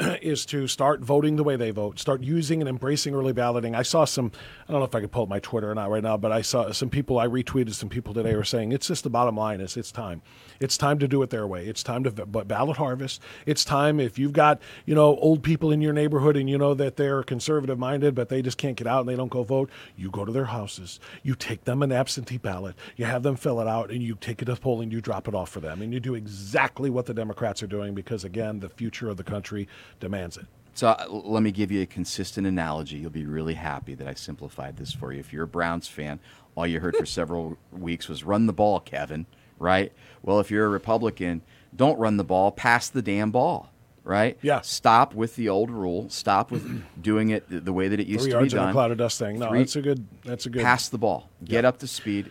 [0.22, 3.74] is to start voting the way they vote, start using and embracing early balloting.
[3.74, 4.32] I saw some,
[4.66, 6.32] I don't know if I could pull up my Twitter or not right now, but
[6.32, 9.36] I saw some people, I retweeted some people today were saying it's just the bottom
[9.36, 10.22] line is it's time.
[10.58, 11.66] It's time to do it their way.
[11.66, 13.22] It's time to ballot harvest.
[13.46, 16.74] It's time if you've got, you know, old people in your neighborhood and you know
[16.74, 19.70] that they're conservative minded, but they just can't get out and they don't go vote,
[19.96, 23.60] you go to their houses, you take them an absentee ballot, you have them fill
[23.60, 25.60] it out, and you take it to the poll and you drop it off for
[25.60, 25.82] them.
[25.82, 29.24] And you do exactly what the Democrats are doing because, again, the future of the
[29.24, 30.46] country demands it.
[30.74, 32.96] So uh, let me give you a consistent analogy.
[32.96, 35.20] You'll be really happy that I simplified this for you.
[35.20, 36.20] If you're a Browns fan,
[36.54, 39.26] all you heard for several weeks was "run the ball, Kevin."
[39.58, 39.92] Right?
[40.22, 41.42] Well, if you're a Republican,
[41.74, 42.50] don't run the ball.
[42.50, 43.70] Pass the damn ball.
[44.02, 44.38] Right?
[44.40, 44.62] Yeah.
[44.62, 46.08] Stop with the old rule.
[46.08, 48.62] Stop with doing it the, way that it used Three to be yards in a
[48.62, 48.72] done.
[48.72, 49.38] cloud of dust thing.
[49.38, 50.06] No, Three- that's a good.
[50.24, 50.62] That's a good.
[50.62, 51.28] Pass the ball.
[51.44, 52.30] Get up to speed.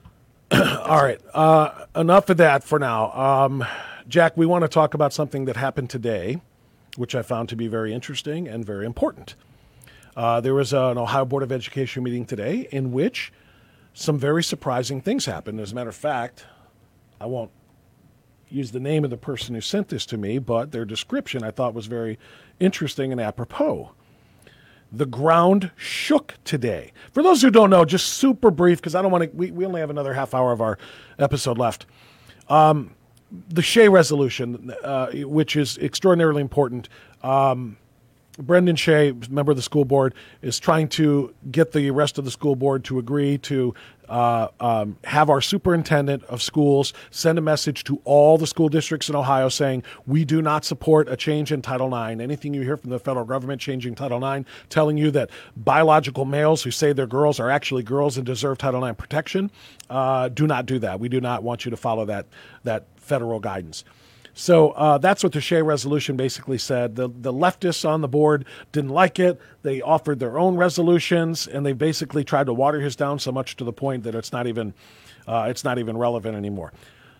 [0.50, 1.20] All right.
[1.34, 3.12] Uh, enough of that for now.
[3.12, 3.64] Um,
[4.08, 6.40] Jack, we want to talk about something that happened today,
[6.98, 9.36] which I found to be very interesting and very important.
[10.16, 13.32] Uh, there was an Ohio Board of Education meeting today in which
[13.94, 15.60] some very surprising things happened.
[15.60, 16.44] As a matter of fact,
[17.20, 17.52] I won't
[18.48, 21.52] use the name of the person who sent this to me, but their description I
[21.52, 22.18] thought was very
[22.58, 23.92] interesting and apropos.
[24.90, 26.92] The ground shook today.
[27.12, 29.64] For those who don't know, just super brief, because I don't want to, we, we
[29.64, 30.78] only have another half hour of our
[31.16, 31.86] episode left.
[32.48, 32.96] Um,
[33.30, 36.88] the Shea resolution, uh, which is extraordinarily important.
[37.22, 37.76] Um,
[38.38, 42.30] Brendan Shea, member of the school board, is trying to get the rest of the
[42.30, 43.74] school board to agree to
[44.08, 49.08] uh, um, have our superintendent of schools send a message to all the school districts
[49.08, 52.20] in Ohio saying we do not support a change in Title IX.
[52.20, 56.62] Anything you hear from the federal government changing Title IX, telling you that biological males
[56.62, 59.50] who say they're girls are actually girls and deserve Title IX protection,
[59.90, 61.00] uh, do not do that.
[61.00, 62.26] We do not want you to follow that
[62.64, 63.84] that federal guidance.
[64.34, 66.94] So uh, that's what the Shea resolution basically said.
[66.94, 69.40] The, the leftists on the board didn't like it.
[69.62, 73.56] They offered their own resolutions, and they basically tried to water his down so much
[73.56, 74.74] to the point that it's not even
[75.26, 76.72] uh, it's not even relevant anymore.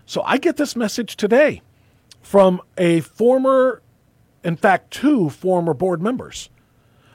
[0.07, 1.61] So I get this message today
[2.23, 3.83] from a former,
[4.45, 6.51] in fact, two former board members.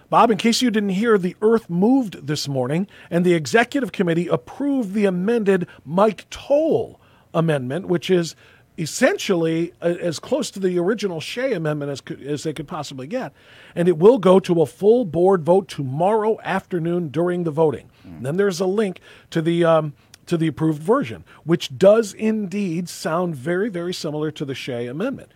[0.10, 4.28] Bob, in case you didn't hear, the Earth moved this morning, and the executive committee
[4.28, 7.00] approved the amended Mike Toll
[7.34, 8.36] amendment, which is
[8.78, 13.34] essentially as close to the original Shea amendment as, as they could possibly get.
[13.76, 17.90] And it will go to a full board vote tomorrow afternoon during the voting.
[18.08, 18.24] Mm.
[18.24, 19.00] Then there's a link
[19.32, 19.66] to the.
[19.66, 19.94] Um,
[20.26, 25.30] to the approved version, which does indeed sound very, very similar to the Shea amendment.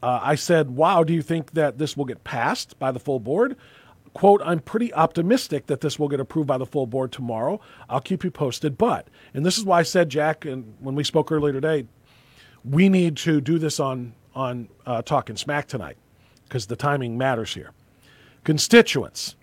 [0.00, 3.18] Uh, I said, Wow, do you think that this will get passed by the full
[3.18, 3.56] board?
[4.14, 7.60] Quote, I'm pretty optimistic that this will get approved by the full board tomorrow.
[7.88, 8.78] I'll keep you posted.
[8.78, 11.86] But, and this is why I said, Jack, and when we spoke earlier today,
[12.68, 15.96] we need to do this on on uh, talking smack tonight
[16.44, 17.70] because the timing matters here.
[18.44, 19.34] Constituents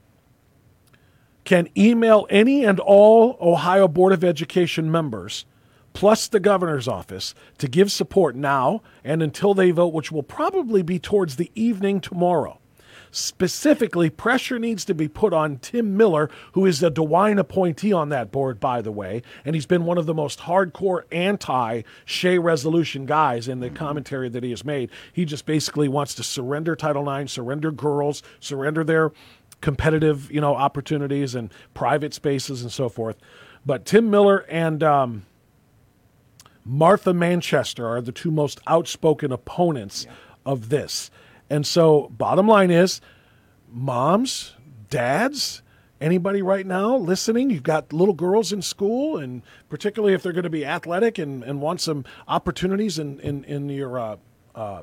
[1.43, 5.45] can email any and all Ohio Board of Education members
[5.93, 10.81] plus the governor's office to give support now and until they vote, which will probably
[10.81, 12.59] be towards the evening tomorrow.
[13.15, 18.09] Specifically, pressure needs to be put on Tim Miller, who is a DeWine appointee on
[18.09, 22.39] that board, by the way, and he's been one of the most hardcore anti Shea
[22.39, 24.89] resolution guys in the commentary that he has made.
[25.13, 29.11] He just basically wants to surrender Title IX, surrender girls, surrender their
[29.61, 33.17] competitive, you know, opportunities and private spaces and so forth.
[33.63, 35.27] But Tim Miller and um,
[36.65, 40.15] Martha Manchester are the two most outspoken opponents yeah.
[40.47, 41.11] of this.
[41.53, 42.99] And so, bottom line is,
[43.71, 44.55] moms,
[44.89, 45.61] dads,
[46.01, 50.45] anybody right now listening, you've got little girls in school, and particularly if they're going
[50.45, 54.15] to be athletic and, and want some opportunities in, in, in your uh,
[54.55, 54.81] uh,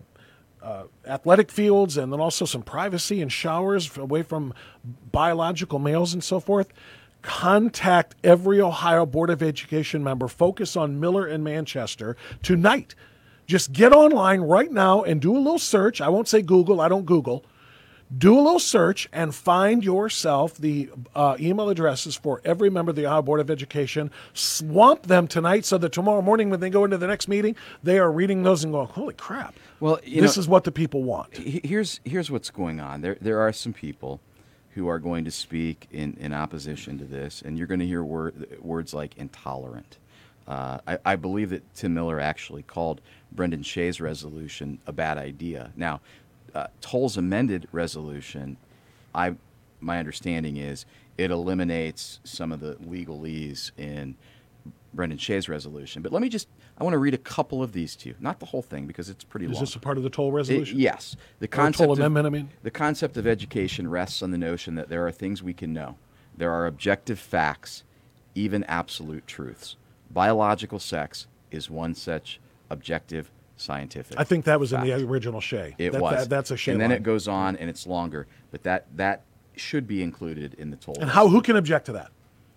[0.62, 4.54] uh, athletic fields and then also some privacy and showers away from
[5.10, 6.72] biological males and so forth.
[7.20, 10.28] Contact every Ohio Board of Education member.
[10.28, 12.94] Focus on Miller and Manchester tonight.
[13.50, 16.00] Just get online right now and do a little search.
[16.00, 17.44] I won't say Google, I don't Google.
[18.16, 22.96] Do a little search and find yourself the uh, email addresses for every member of
[22.96, 24.12] the Board of Education.
[24.34, 27.98] Swamp them tonight so that tomorrow morning, when they go into the next meeting, they
[27.98, 29.56] are reading those and going, "Holy crap!
[29.80, 33.00] Well, this know, is what the people want." Here's here's what's going on.
[33.00, 34.20] There there are some people
[34.74, 38.04] who are going to speak in, in opposition to this, and you're going to hear
[38.04, 39.98] word, words like intolerant.
[40.46, 43.00] Uh, I, I, believe that Tim Miller actually called
[43.30, 45.70] Brendan Shea's resolution a bad idea.
[45.76, 46.00] Now,
[46.54, 48.56] uh, Toll's amended resolution,
[49.14, 49.36] I
[49.80, 54.16] my understanding is it eliminates some of the legalese in
[54.92, 56.02] Brendan Shea's resolution.
[56.02, 56.48] But let me just
[56.78, 59.08] I want to read a couple of these to you, not the whole thing because
[59.08, 59.62] it's pretty is long.
[59.62, 60.78] Is this a part of the Toll resolution?
[60.78, 62.26] It, yes, the concept Toll of, amendment.
[62.26, 65.54] I mean, the concept of education rests on the notion that there are things we
[65.54, 65.96] can know.
[66.36, 67.84] There are objective facts,
[68.34, 69.76] even absolute truths.
[70.10, 74.18] Biological sex is one such objective scientific.
[74.18, 74.86] I think that was fact.
[74.86, 75.74] in the original Shea.
[75.78, 76.20] It that, was.
[76.20, 76.72] That, that's a Shea.
[76.72, 76.98] And then line.
[76.98, 79.22] it goes on and it's longer, but that that
[79.56, 80.96] should be included in the toll.
[81.00, 81.28] And how?
[81.28, 82.10] Who can object to that?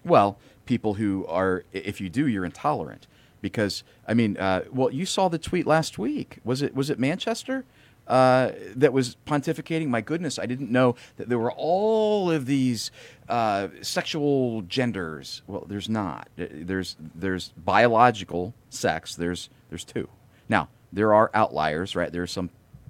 [0.04, 1.64] Well, people who are.
[1.72, 3.08] If you do, you're intolerant.
[3.42, 6.40] Because I mean, uh, well, you saw the tweet last week.
[6.44, 7.66] Was it was it Manchester?
[8.08, 9.88] Uh, that was pontificating.
[9.88, 12.92] My goodness, I didn't know that there were all of these
[13.30, 15.42] uh, sexual genders.
[15.48, 16.28] Well, there's not.
[16.36, 19.16] There's there's biological sex.
[19.16, 20.10] There's there's two.
[20.50, 22.12] Now there are outliers, right?
[22.12, 22.50] There are some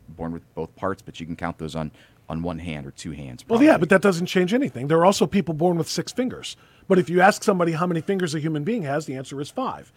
[0.10, 1.92] born with both parts, but you can count those on
[2.30, 3.44] on one hand or two hands.
[3.44, 3.68] Probably.
[3.68, 4.88] Well, yeah, but that doesn't change anything.
[4.88, 6.56] There are also people born with six fingers.
[6.88, 9.50] But if you ask somebody how many fingers a human being has, the answer is
[9.50, 9.92] five.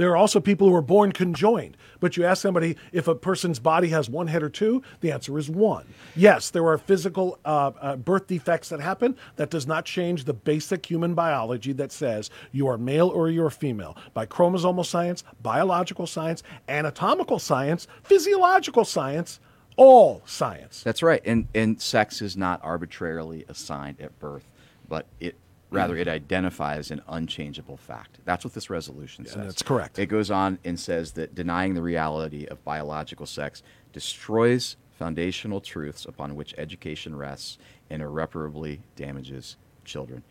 [0.00, 3.58] There are also people who are born conjoined, but you ask somebody if a person's
[3.58, 5.84] body has one head or two, the answer is one.
[6.16, 9.14] Yes, there are physical uh, uh, birth defects that happen.
[9.36, 13.50] That does not change the basic human biology that says you are male or you're
[13.50, 13.94] female.
[14.14, 19.38] By chromosomal science, biological science, anatomical science, physiological science,
[19.76, 20.82] all science.
[20.82, 21.20] That's right.
[21.26, 24.46] And, and sex is not arbitrarily assigned at birth,
[24.88, 25.34] but it
[25.70, 26.00] Rather, mm.
[26.00, 28.18] it identifies an unchangeable fact.
[28.24, 29.36] That's what this resolution says.
[29.36, 29.98] that's correct.
[29.98, 36.04] It goes on and says that denying the reality of biological sex destroys foundational truths
[36.04, 40.22] upon which education rests and irreparably damages children.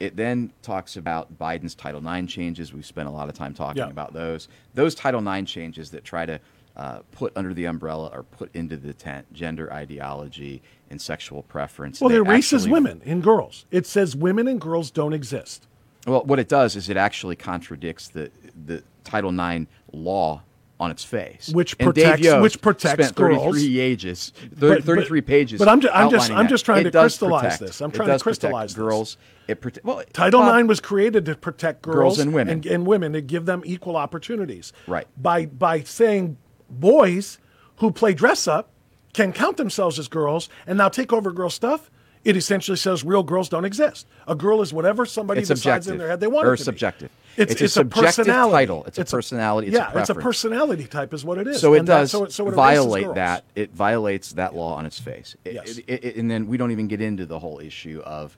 [0.00, 2.72] It then talks about Biden's Title IX changes.
[2.72, 3.88] We've spent a lot of time talking Yeah.
[3.90, 4.48] about those.
[4.74, 6.40] Those Title IX changes that try to
[6.76, 12.00] uh, put under the umbrella or put into the tent gender ideology and sexual preference.
[12.00, 13.66] Well, They they're racist women and girls.
[13.70, 15.66] It says women and girls don't exist.
[16.06, 18.30] Well, what it does is it actually contradicts the
[18.66, 20.42] the Title IX law
[20.80, 23.62] on its face, Which And protects- which protects spent 33 girls.
[23.62, 25.58] pages, But- thir- but- 33 pages.
[25.60, 27.80] but I'm ju- I'm just- I'm just trying to crystallize protect- this.
[27.80, 28.76] I'm trying to crystallize this.
[28.76, 29.16] girls.
[29.46, 32.54] It prote- well, Title Bob, IX was created to protect girls, Girls and women.
[32.54, 34.72] and, and women to give them equal opportunities.
[34.88, 35.06] Right.
[35.20, 36.36] By by saying
[36.72, 37.38] boys
[37.76, 38.70] who play dress up
[39.12, 41.90] can count themselves as girls and now take over girl stuff.
[42.24, 44.06] It essentially says real girls don't exist.
[44.28, 46.62] A girl is whatever somebody It's decides in their head they want or it to
[46.62, 46.64] be.
[46.64, 47.10] subjective.
[47.36, 48.52] It's, It's a it's subjective personality.
[48.52, 48.84] title.
[48.86, 49.68] It's a personality.
[49.68, 51.60] It's a yeah, it's a personality type, is what it is.
[51.60, 53.44] So it And that- does so it- so it violate that.
[53.56, 55.34] It violates that law on its face.
[55.44, 55.54] It-
[55.88, 56.14] Yes.
[56.16, 58.36] and then we don't even get into the whole issue of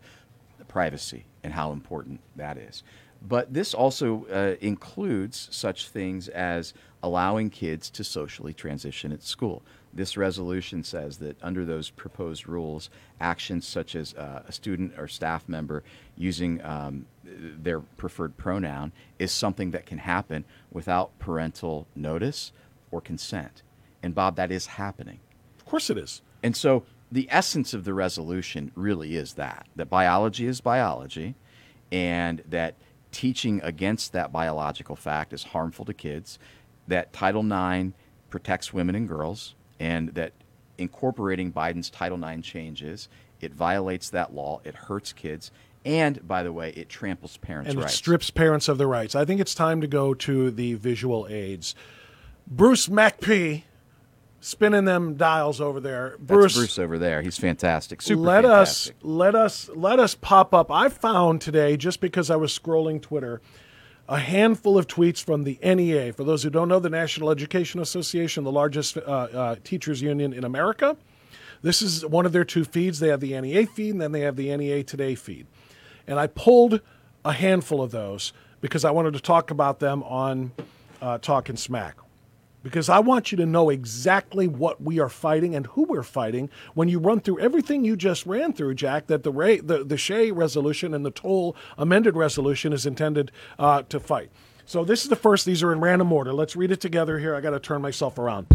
[0.69, 2.83] privacy and how important that is.
[3.27, 6.73] But this also uh, includes such things as
[7.05, 9.63] allowing kids to socially transition at school.
[9.93, 12.89] This resolution says that under those proposed rules,
[13.21, 15.85] actions such as uh, a student or staff member
[16.17, 22.53] using um, their preferred pronoun is something that can happen without parental notice
[22.91, 23.63] or consent.
[24.03, 25.21] And Bob, that is happening.
[25.59, 26.23] Of course it is.
[26.43, 31.35] And so the essence of the resolution really is that that biology is biology
[31.93, 32.77] and that
[33.13, 36.39] teaching against that biological fact is harmful to kids,
[36.89, 37.93] that Title IX
[38.31, 40.33] protects women and girls, and that
[40.79, 43.09] incorporating Biden's Title IX changes,
[43.41, 45.51] it violates that law, it hurts kids,
[45.85, 47.93] and by the way, it tramples parents' and rights.
[47.93, 49.15] it strips parents of their rights.
[49.15, 51.75] I think it's time to go to the visual aids.
[52.47, 53.65] Bruce MacP,
[54.41, 56.11] spinning them dials over there.
[56.19, 57.23] That's Bruce, Bruce, over there.
[57.23, 58.01] He's fantastic.
[58.03, 58.97] Super let fantastic.
[58.97, 60.71] us let us let us pop up.
[60.71, 63.43] I found today just because I was scrolling Twitter
[64.09, 66.13] a handful of tweets from the NEA.
[66.13, 70.33] For those who don't know, the National Education Association, the largest uh, uh, teachers union
[70.33, 70.97] in America.
[71.63, 73.01] This is one of their two feeds.
[73.01, 75.47] They have the NEA feed, and then they have the NEA Today feed.
[76.07, 76.81] And I pulled
[77.25, 80.53] a handful of those because I wanted to talk about them on
[81.01, 81.97] uh, Talking Smack.
[82.65, 86.49] Because I want you to know exactly what we are fighting and who we're fighting
[86.73, 89.99] when you run through everything you just ran through, Jack, that the, Ray, the, the
[89.99, 94.31] Shea resolution and the Toll amended resolution is intended uh, to fight.
[94.65, 95.45] So this is the first.
[95.45, 96.33] These are in random order.
[96.33, 97.35] Let's read it together here.
[97.35, 98.47] I got to turn myself around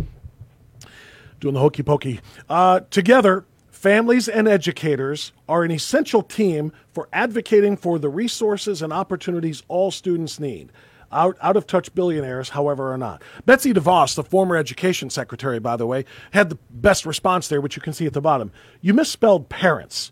[1.40, 2.20] doing the hokey pokey.
[2.50, 8.92] Uh, together, families and educators are an essential team for advocating for the resources and
[8.92, 10.72] opportunities all students need.
[11.12, 13.24] Out, out of touch billionaires, however, or not.
[13.46, 17.76] Betsy DeVos, the former education secretary, by the way, had the best response there, which
[17.76, 18.52] you can see at the bottom.
[18.82, 20.12] You misspelled parents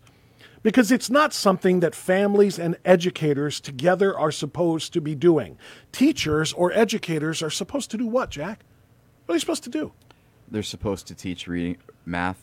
[0.62, 5.56] because it's not something that families and educators together are supposed to be doing.
[5.92, 8.64] Teachers or educators are supposed to do what, Jack?
[9.26, 9.92] What are they supposed to do?
[10.50, 12.40] They're supposed to teach reading, math,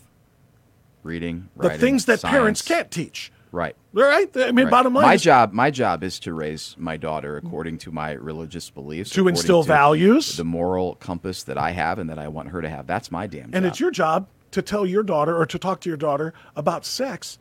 [1.04, 3.32] reading, the writing, things that parents can't teach.
[3.56, 3.74] Right.
[3.96, 4.30] All right.
[4.36, 4.72] I mean, Right.
[4.72, 8.12] bottom line my is job, my job is to raise my daughter according to my
[8.12, 10.36] religious beliefs, To instill to values.
[10.36, 12.86] the moral compass that I have and that I want her to have.
[12.86, 13.56] That's my damn job.
[13.56, 16.86] and it's your job to tell your daughter or to talk to your daughter about
[16.86, 17.40] sex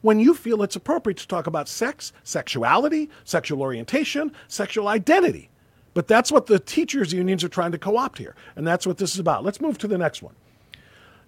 [0.00, 5.48] when you feel it's appropriate to talk about sex, sexuality, sexual orientation, sexual identity.
[5.94, 8.34] But that's what the teachers' unions are trying to co opt here.
[8.56, 9.44] And that's what this is about.
[9.44, 10.34] Let's move to the next one.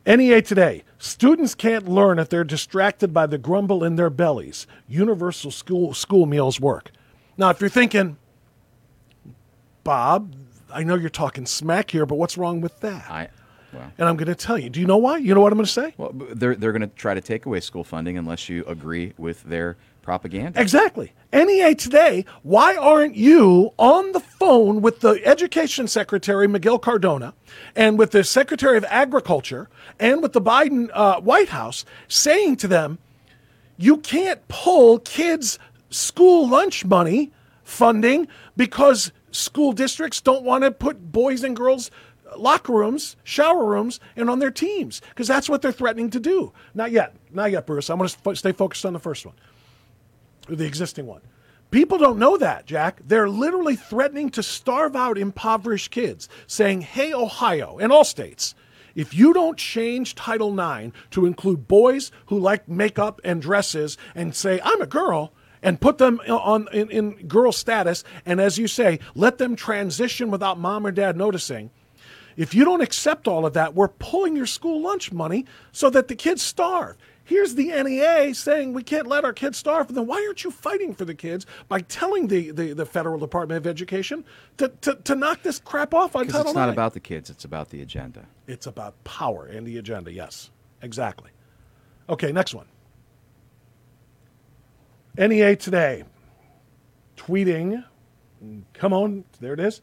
[0.06, 0.84] NEA today.
[0.98, 4.66] Students can't learn if they're distracted by the grumble in their bellies.
[4.86, 6.90] Universal school school meals work.
[7.36, 8.16] Now, if you're thinking,
[9.82, 10.34] Bob,
[10.72, 13.10] I know you're talking smack here, but what's wrong with that?
[13.10, 13.28] I,
[13.74, 14.70] well, And I'm going to tell you.
[14.70, 15.18] Do you know why?
[15.18, 15.94] You know what I'm going to say?
[15.96, 19.42] well, they're they're going to try to take away school funding unless you agree with
[19.44, 20.60] their propaganda.
[20.60, 21.12] Exactly.
[21.32, 27.32] NEA today, why aren't you on the phone with the Education Secretary, Miguel Cardona,
[27.74, 29.68] and with the Secretary of Agriculture,
[29.98, 32.98] and with the Biden uh, White House, saying to them,
[33.76, 35.58] you can't pull kids'
[35.90, 37.32] school lunch money
[37.64, 41.90] funding because school districts don't want to put boys and girls
[42.36, 46.52] locker rooms, shower rooms, and on their teams because that's what they're threatening to do.
[46.74, 47.90] Not yet, not yet, Bruce.
[47.90, 49.34] I'm going to fo- stay focused on the first one,
[50.48, 51.20] the existing one.
[51.70, 53.00] People don't know that, Jack.
[53.04, 58.54] They're literally threatening to starve out impoverished kids, saying, "Hey, Ohio, and all states."
[58.94, 64.36] If you don't change Title IX to include boys who like makeup and dresses and
[64.36, 65.32] say, I'm a girl,
[65.64, 70.30] and put them on in, in girl status, and as you say, let them transition
[70.30, 71.70] without mom or dad noticing.
[72.36, 76.08] If you don't accept all of that, we're pulling your school lunch money so that
[76.08, 76.96] the kids starve.
[77.26, 79.92] Here's the NEA saying we can't let our kids starve.
[79.94, 83.56] Then why aren't you fighting for the kids by telling the, the, the Federal Department
[83.56, 84.24] of Education
[84.58, 86.74] to, to, to knock this crap off on Title it's not IX?
[86.74, 88.26] about the kids; it's about the agenda.
[88.46, 90.12] It's about power and the agenda.
[90.12, 90.50] Yes,
[90.82, 91.30] exactly.
[92.10, 92.66] Okay, next one.
[95.16, 96.04] NEA today
[97.16, 97.84] tweeting,
[98.74, 99.80] come on, there it is.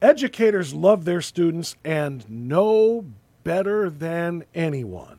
[0.00, 3.04] Educators love their students and know
[3.42, 5.18] better than anyone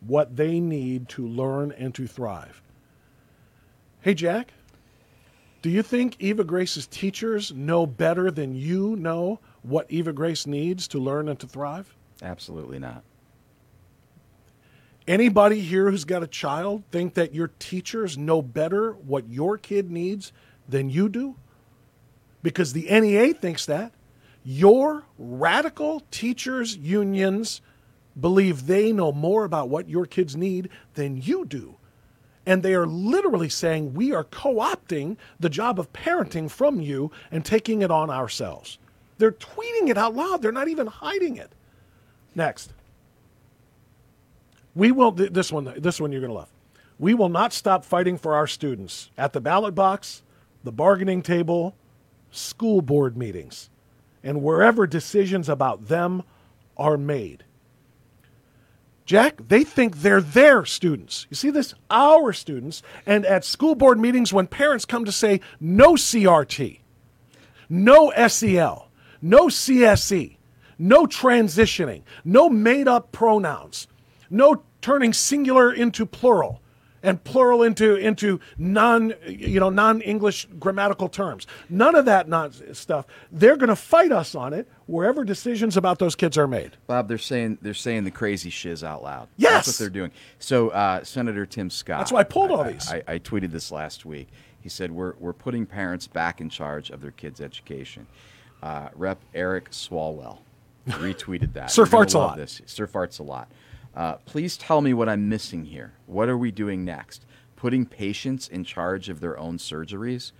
[0.00, 2.62] what they need to learn and to thrive.
[4.00, 4.52] Hey, Jack,
[5.62, 10.88] do you think Eva Grace's teachers know better than you know what Eva Grace needs
[10.88, 11.94] to learn and to thrive?
[12.22, 13.02] Absolutely not.
[15.06, 19.90] Anybody here who's got a child think that your teachers know better what your kid
[19.90, 20.32] needs
[20.68, 21.36] than you do?
[22.42, 23.92] Because the NEA thinks that.
[24.44, 27.60] Your radical teachers' unions
[28.18, 31.76] believe they know more about what your kids need than you do.
[32.46, 37.10] And they are literally saying we are co opting the job of parenting from you
[37.30, 38.78] and taking it on ourselves.
[39.18, 41.52] They're tweeting it out loud, they're not even hiding it.
[42.34, 42.72] Next.
[44.74, 46.50] We will this one this one you're going to love.
[46.98, 50.22] We will not stop fighting for our students at the ballot box,
[50.64, 51.74] the bargaining table,
[52.30, 53.70] school board meetings,
[54.22, 56.22] and wherever decisions about them
[56.76, 57.44] are made.
[59.04, 61.26] Jack, they think they're their students.
[61.30, 61.72] You see this?
[61.90, 62.82] Our students.
[63.06, 66.80] And at school board meetings, when parents come to say no CRT,
[67.70, 68.88] no SEL,
[69.22, 70.36] no CSE,
[70.78, 73.88] no transitioning, no made up pronouns,
[74.28, 76.60] no turning singular into plural
[77.02, 81.46] and plural into into non you know non English grammatical terms.
[81.68, 83.06] None of that non- stuff.
[83.30, 86.72] They're going to fight us on it wherever decisions about those kids are made.
[86.86, 89.28] Bob, they're saying they're saying the crazy shiz out loud.
[89.36, 89.52] Yes!
[89.66, 90.10] that's what they're doing.
[90.38, 91.98] So, uh, Senator Tim Scott.
[92.00, 92.90] That's why I pulled all I- these.
[92.90, 94.28] I, I tweeted this last week.
[94.60, 98.06] He said we're we're putting parents back in charge of their kids' education.
[98.62, 99.20] Uh, Rep.
[99.34, 100.38] Eric Swalwell
[100.88, 101.70] retweeted that.
[101.70, 102.36] Sir farts a lot.
[102.36, 102.60] This.
[102.66, 103.48] Sir farts a lot.
[103.98, 105.92] Uh, please tell me what I'm missing here.
[106.06, 107.26] What are we doing next?
[107.56, 110.32] Putting patients in charge of their own surgeries?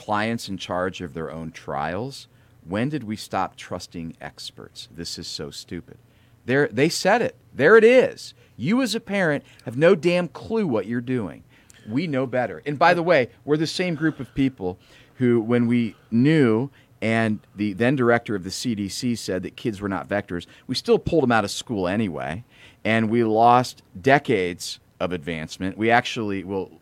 [0.00, 2.26] clients in charge of their own trials.
[2.66, 4.88] When did we stop trusting experts?
[4.90, 5.98] This is so stupid.
[6.46, 7.36] There, they said it.
[7.54, 8.32] There it is.
[8.56, 11.44] You, as a parent, have no damn clue what you're doing.
[11.86, 12.62] We know better.
[12.64, 14.78] And by the way, we're the same group of people
[15.16, 16.70] who, when we knew
[17.02, 20.98] and the then director of the CDC said that kids were not vectors, we still
[20.98, 22.44] pulled them out of school anyway.
[22.84, 25.76] And we lost decades of advancement.
[25.76, 26.80] We actually will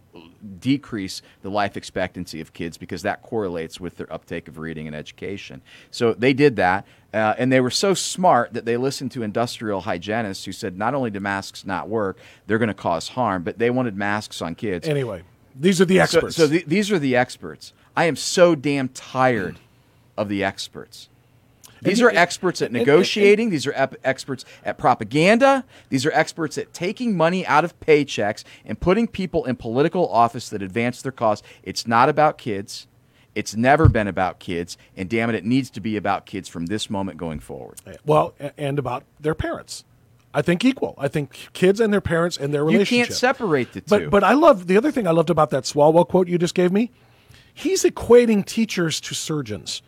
[0.61, 4.94] decrease the life expectancy of kids because that correlates with their uptake of reading and
[4.94, 5.61] education.
[5.90, 9.82] So they did that, uh, and they were so smart that they listened to industrial
[9.82, 13.59] hygienists who said not only do masks not work, they're going to cause harm, but
[13.59, 14.86] they wanted masks on kids.
[14.88, 15.22] Anyway,
[15.59, 16.36] these are the So, experts.
[16.36, 17.72] so the, these are the experts.
[17.96, 19.59] I am so damn tired
[20.16, 21.09] of the experts.
[21.82, 23.50] These are experts at negotiating.
[23.50, 25.64] These are ep- experts at propaganda.
[25.88, 30.48] These are experts at taking money out of paychecks and putting people in political office
[30.50, 31.42] that advance their cause.
[31.62, 32.86] It's not about kids.
[33.34, 34.76] It's never been about kids.
[34.96, 37.80] And damn it, it needs to be about kids from this moment going forward.
[38.04, 39.84] well, and about their parents.
[40.34, 40.94] I think equal.
[40.98, 42.92] I think kids and their parents and their relationship.
[42.92, 43.86] You can't separate the two.
[43.88, 46.54] But but I love the other thing I loved about that Swalwell quote you just
[46.54, 46.90] gave me.
[47.54, 49.82] He's equating teachers to surgeons.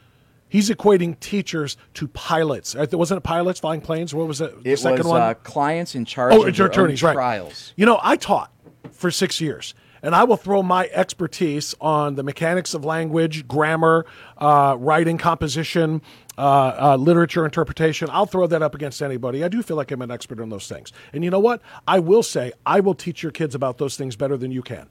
[0.51, 2.75] He's equating teachers to pilots.
[2.75, 4.13] Wasn't it pilots flying planes?
[4.13, 4.63] What was it?
[4.65, 5.23] The it second was one.
[5.23, 7.15] uh, clients in charge oh, of their attorneys, right?
[7.15, 7.73] trials.
[7.77, 8.53] You know, I taught
[8.91, 14.07] for six years, and I will throw my expertise on the mechanics of language, grammar,
[14.39, 16.03] uh, writing, composition,
[16.37, 18.09] uh, uh, literature interpretation.
[18.11, 19.45] I'll throw that up against anybody.
[19.45, 20.93] I do feel like I'm an expert on those things.
[21.13, 21.63] And you know what?
[21.87, 24.89] I will say I will teach your kids about those things better than you can.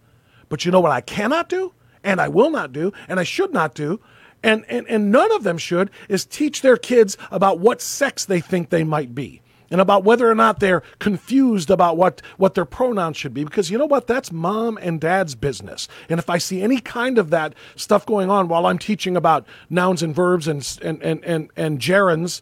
[0.48, 3.52] But you know what I cannot do, and I will not do, and I should
[3.52, 4.00] not do.
[4.42, 8.40] And, and, and none of them should is teach their kids about what sex they
[8.40, 12.66] think they might be and about whether or not they're confused about what, what their
[12.66, 13.44] pronouns should be.
[13.44, 14.08] Because you know what?
[14.08, 15.88] That's mom and dad's business.
[16.10, 19.46] And if I see any kind of that stuff going on while I'm teaching about
[19.70, 22.42] nouns and verbs and, and, and, and, and gerunds,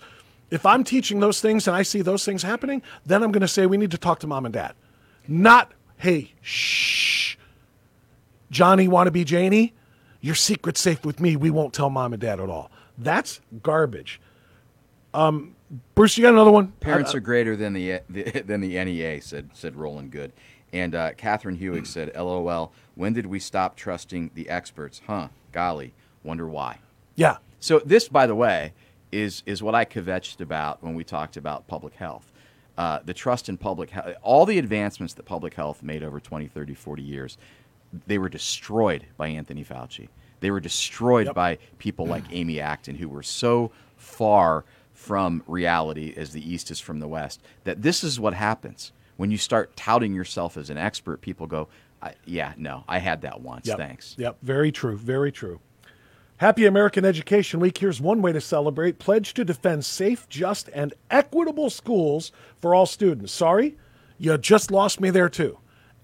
[0.50, 3.48] if I'm teaching those things and I see those things happening, then I'm going to
[3.48, 4.74] say we need to talk to mom and dad.
[5.28, 7.36] Not, hey, shh,
[8.50, 9.74] Johnny, want to be Janie?
[10.28, 11.38] Your secret's safe with me.
[11.38, 12.70] We won't tell mom and dad at all.
[12.98, 14.20] That's garbage.
[15.14, 15.56] Um,
[15.96, 16.74] Bruce, you got another one?
[16.82, 20.34] Parents are greater than the, the than the NEA," said said Roland Good,
[20.74, 22.74] And uh, Catherine Hewig said, "LOL.
[22.96, 25.02] When did we stop trusting the experts?
[25.08, 25.30] Huh?
[25.54, 26.80] Golly, wonder why."
[27.16, 27.38] Yeah.
[27.62, 28.74] So this, by the way,
[29.14, 32.34] is is what I kvetched about when we talked about public health.
[32.78, 36.48] Uh, the trust in public health, all the advancements that public health made over 20,
[36.48, 37.38] 30, 40 years,
[38.08, 40.10] they were destroyed by Anthony Fauci.
[40.40, 41.36] They were destroyed Yep.
[41.36, 46.80] by people like Amy Acton, who were so far from reality as the East is
[46.80, 48.92] from the West, that this is what happens.
[49.16, 51.68] When you start touting yourself as an expert, people go,
[52.02, 53.68] I, Yeah, no, I had that once.
[53.68, 53.78] Yep.
[53.78, 54.16] Thanks.
[54.18, 54.38] Yep.
[54.42, 54.96] Very true.
[54.98, 55.60] Very true.
[56.38, 57.76] Happy American Education Week.
[57.80, 59.00] Here's one way to celebrate.
[59.00, 62.32] Pledge to defend safe, just, and equitable schools
[62.62, 63.32] for all students.
[63.32, 63.76] Sorry,
[64.20, 65.58] you just lost me there too.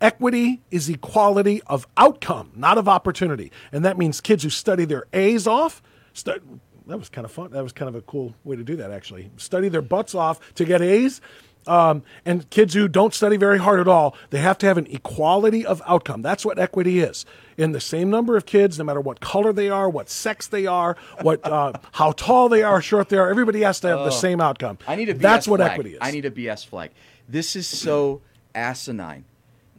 [0.03, 3.53] Equity is equality of outcome, not of opportunity.
[3.71, 5.81] And that means kids who study their A's off.
[6.11, 7.51] Stu- that was kind of fun.
[7.51, 9.31] That was kind of a cool way to do that, actually.
[9.37, 11.21] Study their butts off to get A's.
[11.65, 14.87] Um, and kids who don't study very hard at all, they have to have an
[14.87, 16.21] equality of outcome.
[16.21, 17.25] That's what equity is.
[17.57, 20.65] In the same number of kids, no matter what color they are, what sex they
[20.65, 24.11] are, what uh, how tall they are, short they are, everybody has to have the
[24.11, 24.77] same outcome.
[24.85, 25.71] I need a BS That's what flag.
[25.71, 25.99] equity is.
[26.01, 26.91] I need a BS flag.
[27.29, 28.21] This is so
[28.53, 29.23] asinine.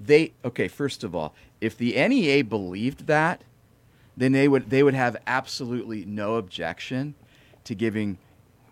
[0.01, 0.69] They okay.
[0.69, 3.43] First of all, if the NEA believed that,
[4.17, 7.15] then they would they would have absolutely no objection
[7.65, 8.19] to giving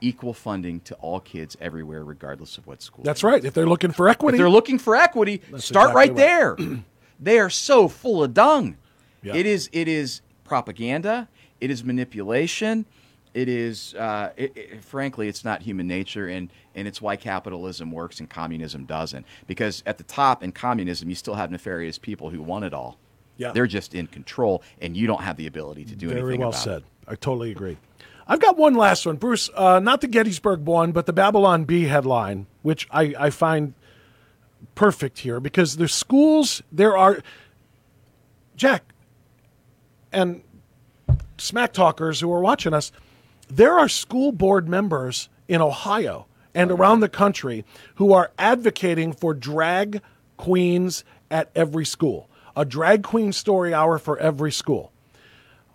[0.01, 3.05] equal funding to all kids everywhere, regardless of what school.
[3.05, 3.43] That's right.
[3.45, 6.17] If they're looking for equity, If they're looking for equity, start exactly right right.
[6.17, 6.57] there.
[7.21, 8.77] they are so full of dung.
[9.23, 9.37] Yeah.
[9.37, 11.29] It is it is propaganda.
[11.61, 12.85] It is manipulation.
[13.35, 17.91] It is, uh, it, it- frankly, it's not human nature, and, and it's why capitalism
[17.91, 19.25] works and communism doesn't.
[19.47, 22.99] Because at the top in communism, you still have nefarious people who want it all.
[23.39, 23.53] Yeah.
[23.53, 26.53] They're just in control, and you don't have the ability to do Very anything well
[26.53, 26.79] said.
[26.83, 26.85] it.
[27.09, 27.79] I totally agree.
[28.29, 29.51] I've got one last one, Bruce.
[29.55, 33.75] Uh, not the Gettysburg one, but the Babylon Bee headline, which I, I find
[34.77, 37.21] perfect here because the schools there are
[38.55, 38.93] Jack
[40.13, 40.43] and
[41.39, 42.93] smack talkers who are watching us.
[43.55, 46.25] There are school board members in Ohio
[46.55, 50.01] and around the country who are advocating for drag
[50.39, 52.31] queens at every school.
[52.57, 54.91] A drag queen story hour for every school.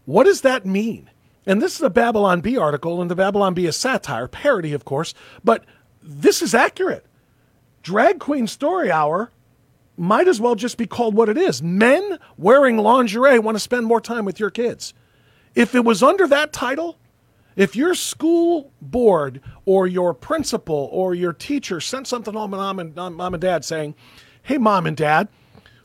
[0.05, 1.11] What does that mean?
[1.45, 4.83] And this is a Babylon Bee article, and the Babylon Bee is satire, parody, of
[4.83, 5.13] course,
[5.43, 5.63] but
[6.01, 7.05] this is accurate.
[7.83, 9.31] Drag Queen Story Hour
[9.95, 11.61] might as well just be called what it is.
[11.61, 14.95] Men wearing lingerie want to spend more time with your kids.
[15.53, 16.97] If it was under that title,
[17.57, 22.79] if your school board or your principal or your teacher sent something home to mom
[22.79, 23.95] and, mom and dad saying,
[24.43, 25.27] hey, mom and dad,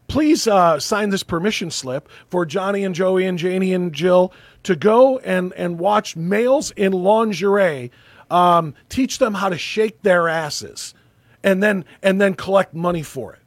[0.07, 4.77] please uh, sign this permission slip for Johnny and Joey and Janie and Jill to
[4.77, 7.91] go and, and watch males in lingerie
[8.31, 10.95] um, teach them how to shake their asses
[11.43, 13.41] and then and then collect money for it.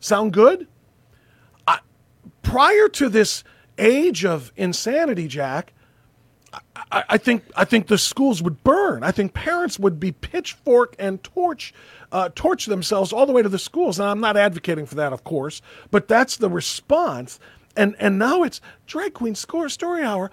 [0.00, 0.66] Sound good?
[1.66, 1.80] I,
[2.42, 3.44] prior to this
[3.78, 5.73] age of insanity, Jack,
[6.90, 9.02] I, I think I think the schools would burn.
[9.02, 11.74] I think parents would be pitchfork and torch
[12.12, 13.98] uh, torch themselves all the way to the schools.
[13.98, 17.38] And I'm not advocating for that, of course, but that's the response.
[17.76, 20.30] And and now it's drag queen score story hour.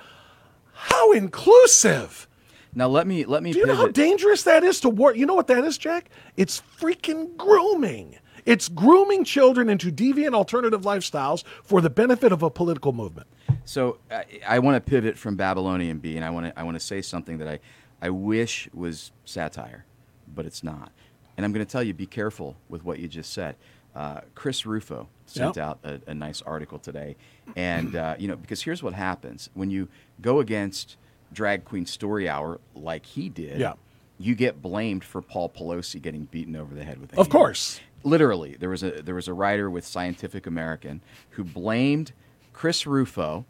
[0.74, 2.28] How inclusive!
[2.74, 5.16] Now let me let me Do you know how dangerous that is to war?
[5.16, 6.10] You know what that is, Jack?
[6.38, 8.18] It's freaking grooming.
[8.46, 13.28] It's grooming children into deviant alternative lifestyles for the benefit of a political movement.
[13.66, 16.76] So I, I want to pivot from Babylonian Bee, and I want to I want
[16.76, 17.60] to say something that I
[18.02, 19.86] I wish was satire,
[20.34, 20.92] but it's not.
[21.38, 23.56] And I'm going to tell you, be careful with what you just said.
[23.96, 25.66] Uh, Chris Rufo sent Yep.
[25.66, 27.16] out a, a nice article today,
[27.56, 29.88] and uh, you know because here's what happens when you
[30.22, 30.98] go against
[31.34, 33.60] Drag Queen Story Hour like he did.
[33.60, 33.74] Yeah.
[34.18, 37.80] You get blamed for Paul Pelosi getting beaten over the head with a Of course.
[38.04, 42.12] literally there was a there was a writer with Scientific American who blamed
[42.54, 43.46] Chris Rufo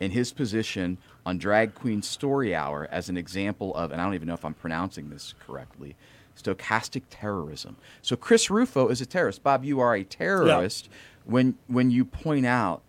[0.00, 4.14] in his position on Drag Queen Story Hour as an example of and I don't
[4.14, 5.96] even know if I'm pronouncing this correctly
[6.36, 7.76] stochastic terrorism.
[8.02, 9.42] So Chris Rufo is a terrorist.
[9.42, 10.88] Bob, you are a terrorist
[11.24, 12.82] when when you point out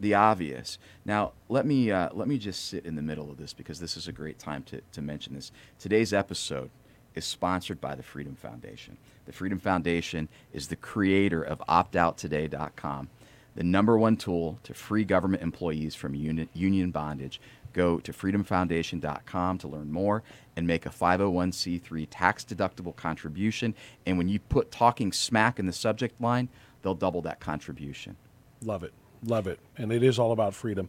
[0.00, 0.78] the obvious.
[1.04, 3.96] Now, let me uh, let me just sit in the middle of this because this
[3.96, 5.52] is a great time to, to mention this.
[5.78, 6.70] Today's episode
[7.14, 8.98] is sponsored by the Freedom Foundation.
[9.24, 13.08] The Freedom Foundation is the creator of optouttoday.com,
[13.56, 17.40] the number one tool to free government employees from uni- union bondage.
[17.72, 20.22] Go to freedomfoundation.com to learn more
[20.56, 23.74] and make a 501c3 tax deductible contribution.
[24.06, 26.48] And when you put talking smack in the subject line,
[26.82, 28.16] they'll double that contribution.
[28.62, 28.92] Love it.
[29.24, 29.58] Love it.
[29.76, 30.88] And it is all about freedom.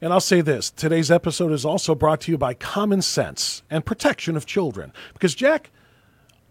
[0.00, 3.84] And I'll say this today's episode is also brought to you by Common Sense and
[3.84, 4.92] Protection of Children.
[5.12, 5.70] Because, Jack,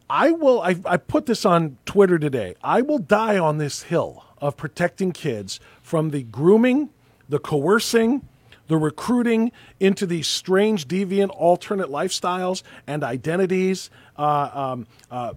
[0.09, 2.55] I will, I, I put this on Twitter today.
[2.63, 6.89] I will die on this hill of protecting kids from the grooming,
[7.29, 8.27] the coercing,
[8.67, 15.33] the recruiting into these strange, deviant, alternate lifestyles and identities, uh, um, uh,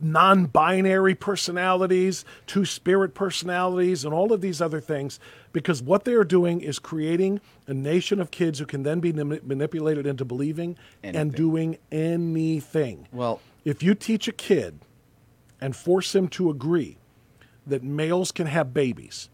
[0.00, 5.18] non binary personalities, two spirit personalities, and all of these other things,
[5.52, 9.12] because what they are doing is creating a nation of kids who can then be
[9.12, 11.20] manipulated into believing anything.
[11.20, 13.08] and doing anything.
[13.10, 14.80] Well, if you teach a kid
[15.60, 16.98] and force him to agree
[17.66, 19.28] that males can have babies,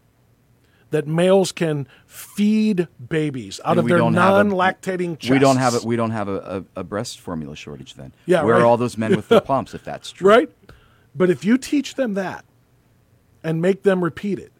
[0.89, 5.31] that males can feed babies out of their non-lactating chests.
[5.31, 8.13] We don't have a, we don't have a, a, a breast formula shortage then.
[8.25, 8.61] Yeah, Where right.
[8.61, 10.29] are all those men with the pumps if that's true?
[10.29, 10.51] Right?
[11.15, 12.45] But if you teach them that
[13.43, 14.51] and make them repeat it,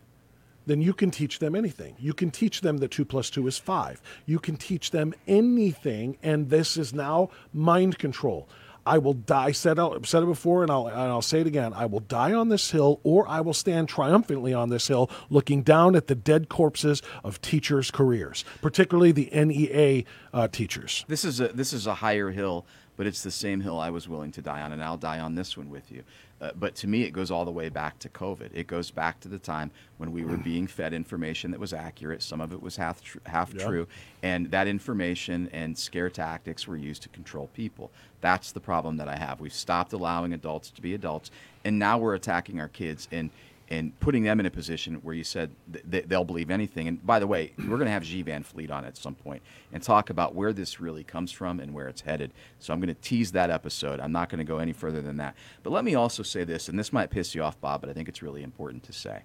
[0.65, 1.95] then you can teach them anything.
[1.99, 4.01] You can teach them that 2 plus 2 is 5.
[4.25, 8.47] You can teach them anything, and this is now mind control.
[8.85, 9.51] I will die.
[9.51, 11.73] Said said it before, and I'll and I'll say it again.
[11.73, 15.63] I will die on this hill, or I will stand triumphantly on this hill, looking
[15.63, 20.03] down at the dead corpses of teachers' careers, particularly the NEA
[20.33, 21.05] uh, teachers.
[21.07, 22.65] This is a this is a higher hill,
[22.97, 25.35] but it's the same hill I was willing to die on, and I'll die on
[25.35, 26.03] this one with you.
[26.43, 28.49] Uh, but to me, it goes all the way back to COVID.
[28.53, 32.21] It goes back to the time when we were being fed information that was accurate.
[32.21, 33.65] Some of it was half, tr- half yeah.
[33.65, 33.87] true.
[34.21, 37.91] And that information and scare tactics were used to control people.
[38.19, 39.39] That's the problem that I have.
[39.39, 41.31] We've stopped allowing adults to be adults.
[41.63, 43.07] And now we're attacking our kids.
[43.09, 43.29] And
[43.73, 45.49] and putting them in a position where you said
[45.89, 46.87] th- they'll believe anything.
[46.87, 49.41] And by the way, we're going to have G Van Fleet on at some point
[49.71, 52.31] and talk about where this really comes from and where it's headed.
[52.59, 53.99] So I'm going to tease that episode.
[53.99, 55.35] I'm not going to go any further than that.
[55.63, 57.93] But let me also say this, and this might piss you off, Bob, but I
[57.93, 59.23] think it's really important to say.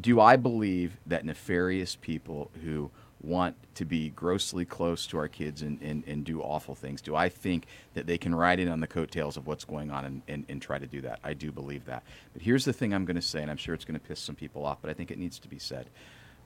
[0.00, 2.92] Do I believe that nefarious people who
[3.22, 7.00] want to be grossly close to our kids and, and, and do awful things?
[7.00, 10.04] Do I think that they can ride in on the coattails of what's going on
[10.04, 11.20] and, and, and try to do that?
[11.22, 12.02] I do believe that.
[12.32, 14.20] But here's the thing I'm going to say, and I'm sure it's going to piss
[14.20, 15.88] some people off, but I think it needs to be said.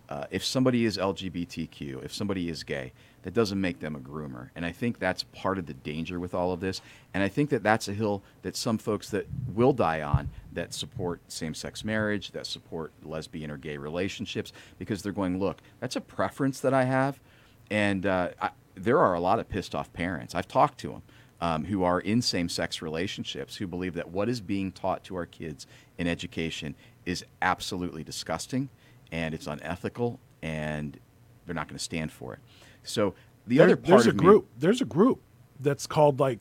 [0.09, 2.93] Uh, if somebody is LGBTQ, if somebody is gay,
[3.27, 4.51] that doesn't make them a groomer.
[4.55, 6.81] And I think that's part of the danger with all of this.
[7.13, 10.73] And I think that that's a hill that some folks that will die on that
[10.73, 15.97] support same sex marriage, that support lesbian or gay relationships, because they're going, look, that's
[15.97, 17.19] a preference that I have.
[17.69, 20.33] And uh, I, there are a lot of pissed off parents.
[20.37, 21.03] I've talked to them.
[21.39, 25.17] Um, who are in same sex relationships who believe that what is being taught to
[25.17, 25.67] our kids
[25.99, 26.75] in education
[27.05, 28.71] is absolutely disgusting
[29.13, 30.99] and it's unethical and
[31.45, 32.39] they're not going to stand for it.
[32.87, 33.15] So
[33.47, 35.21] the there, other part there's a me, group there's a group
[35.61, 36.41] that's called like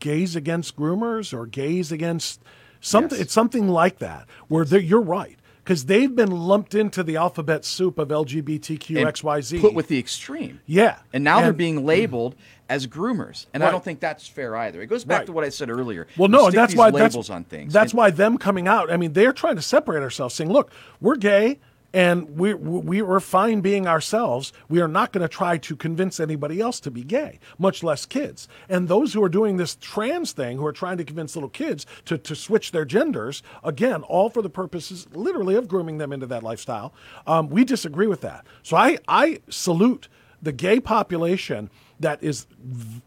[0.00, 2.42] gays against groomers or gays against
[2.80, 3.26] something yes.
[3.26, 7.98] it's something like that where you're right because they've been lumped into the alphabet soup
[7.98, 10.62] of LGBTQ XYZ put with the extreme.
[10.64, 11.00] Yeah.
[11.12, 12.36] And now and, they're being labeled
[12.70, 13.44] as groomers.
[13.52, 13.68] And right.
[13.68, 14.80] I don't think that's fair either.
[14.80, 15.26] It goes back right.
[15.26, 16.06] to what I said earlier.
[16.16, 17.74] Well no that's why labels that's, on things.
[17.74, 20.72] that's and, why them coming out I mean they're trying to separate ourselves saying look
[21.02, 21.58] we're gay
[21.92, 24.52] and we we are fine being ourselves.
[24.68, 28.04] We are not going to try to convince anybody else to be gay, much less
[28.04, 28.48] kids.
[28.68, 31.86] And those who are doing this trans thing, who are trying to convince little kids
[32.04, 36.26] to to switch their genders, again, all for the purposes, literally, of grooming them into
[36.26, 36.92] that lifestyle.
[37.26, 38.46] Um, we disagree with that.
[38.62, 40.08] So I I salute
[40.42, 41.70] the gay population
[42.00, 42.46] that is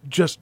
[0.09, 0.39] just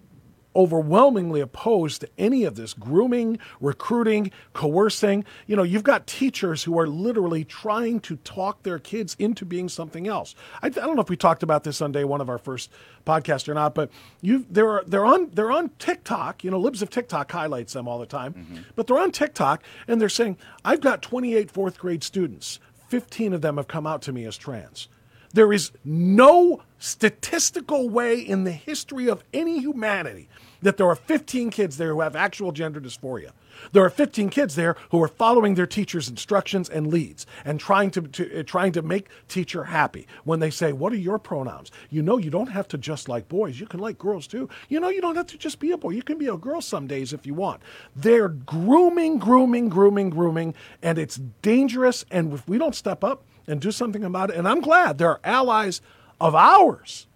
[0.60, 5.24] overwhelmingly opposed to any of this grooming, recruiting, coercing.
[5.48, 9.70] You know, you've got teachers who are literally trying to talk their kids into being
[9.70, 10.36] something else.
[10.62, 12.70] I, I don't know if we talked about this on day one of our first
[13.06, 13.90] podcast or not, but
[14.20, 16.44] you they're they're on they're on TikTok.
[16.44, 18.58] You know, Libs of TikTok highlights them all the time, mm-hmm.
[18.76, 22.60] but they're on TikTok and they're saying, "I've got 28 fourth grade students.
[22.90, 24.90] 15 of them have come out to me as trans."
[25.32, 30.28] There is no statistical way in the history of any humanity
[30.62, 33.32] that there are 15 kids there who have actual gender dysphoria.
[33.74, 37.92] There are 15 kids there who are following their teacher's instructions and leads and trying
[37.92, 41.70] to, to uh, trying to make teacher happy when they say, "What are your pronouns?"
[41.90, 43.60] You know, you don't have to just like boys.
[43.60, 44.48] You can like girls too.
[44.70, 45.90] You know, you don't have to just be a boy.
[45.90, 47.62] You can be a girl some days if you want.
[47.96, 52.06] They're grooming, grooming, grooming, grooming, and it's dangerous.
[52.10, 54.38] And if we don't step up, and do something about it.
[54.38, 55.82] And I'm glad there are allies
[56.22, 57.08] of ours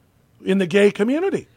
[0.44, 1.48] in the gay community.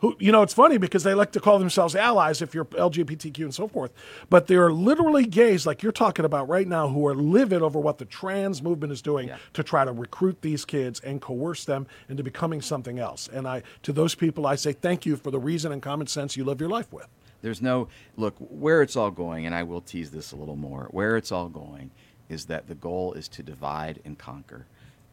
[0.00, 3.38] Who, you know, it's funny because they like to call themselves allies if you're LGBTQ
[3.40, 3.92] and so forth,
[4.30, 7.80] but there are literally gays like you're talking about right now who are livid over
[7.80, 9.38] what the trans movement is doing yeah.
[9.54, 13.28] to try to recruit these kids and coerce them into becoming something else.
[13.32, 16.36] And I, to those people, I say thank you for the reason and common sense
[16.36, 17.08] you live your life with.
[17.42, 20.88] There's no look where it's all going, and I will tease this a little more.
[20.90, 21.90] Where it's all going
[22.28, 24.66] is that the goal is to divide and conquer.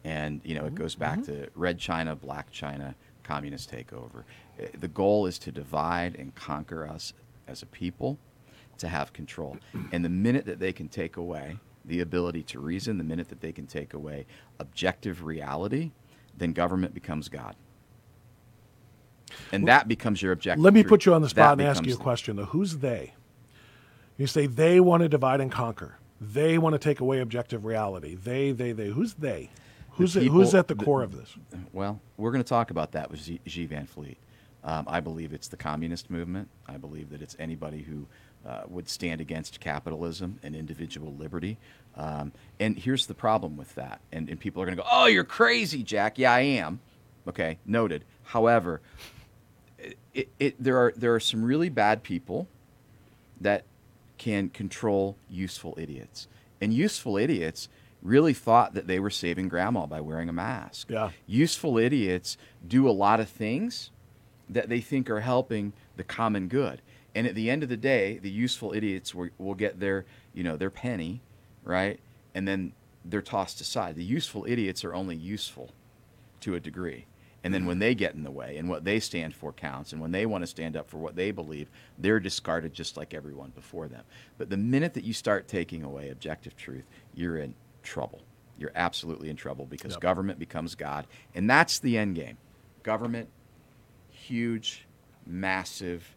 [0.04, 1.42] And, you know, it goes back mm-hmm.
[1.42, 2.94] to red China, black China,
[3.26, 4.24] communist takeover.
[4.60, 7.12] Uh, the goal is to divide and conquer us
[7.48, 8.18] as a people,
[8.78, 9.56] to have control.
[9.92, 13.40] And the minute that they can take away the ability to reason, the minute that
[13.40, 14.26] they can take away
[14.58, 15.92] objective reality,
[16.36, 17.56] then government becomes God.
[19.52, 20.62] And that becomes your objective.
[20.62, 22.44] Let me put you on the That spot and ask you a question, though.
[22.44, 23.14] Who's they?
[24.16, 25.98] You say they want to divide and conquer.
[26.20, 28.14] They want to take away objective reality.
[28.14, 28.88] They, they, they.
[28.88, 29.50] Who's they?
[29.96, 31.34] Who's, it, who's at the the- core of this?
[31.72, 33.66] Well, we're going to talk about that with G, G.
[33.66, 34.18] Van Fleet.
[34.64, 36.48] Um, I believe it's the communist movement.
[36.66, 38.06] I believe that it's anybody who
[38.44, 41.56] uh, would stand against capitalism and individual liberty.
[41.96, 44.00] Um, and here's the problem with that.
[44.12, 46.18] And, and people are going to go, oh, you're crazy, Jack.
[46.18, 46.80] Yeah, I am.
[47.28, 48.04] Okay, noted.
[48.24, 48.80] However,
[50.14, 52.48] it, it, there, are, there are some really bad people
[53.40, 53.64] that
[54.18, 56.26] can control useful idiots.
[56.60, 57.68] And useful idiots
[58.06, 60.90] really thought that they were saving grandma by wearing a mask.
[60.90, 61.10] Yeah.
[61.26, 62.36] Useful idiots
[62.66, 63.90] do a lot of things
[64.48, 66.80] that they think are helping the common good.
[67.14, 70.04] And at the end of the day, the useful idiots will, will get their,
[70.34, 71.20] you know, their penny,
[71.64, 71.98] right?
[72.34, 72.72] And then
[73.04, 73.96] they're tossed aside.
[73.96, 75.70] The useful idiots are only useful
[76.40, 77.06] to a degree.
[77.42, 80.00] And then when they get in the way and what they stand for counts, and
[80.00, 83.52] when they want to stand up for what they believe, they're discarded just like everyone
[83.54, 84.02] before them.
[84.36, 86.84] But the minute that you start taking away objective truth,
[87.14, 87.54] you're in
[87.86, 88.20] trouble.
[88.58, 90.00] You're absolutely in trouble because Yep.
[90.00, 91.06] government becomes God.
[91.34, 92.36] And that's the end game.
[92.82, 93.28] Government,
[94.10, 94.86] huge,
[95.26, 96.14] massive,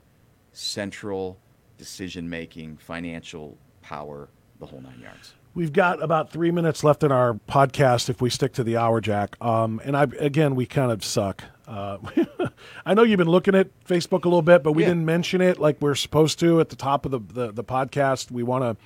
[0.52, 1.38] central
[1.78, 5.34] decision making, financial power, the whole nine yards.
[5.56, 9.02] We've got about three minutes left in our podcast if we stick to the hour,
[9.02, 9.36] Jack.
[9.44, 11.44] Um, and I again, we kind of suck.
[11.68, 11.98] Uh,
[12.86, 14.90] I know you've been looking at Facebook a little bit, but we Yeah.
[14.90, 18.32] didn't mention it like we're supposed to at the top of the the, the podcast.
[18.32, 18.78] We want to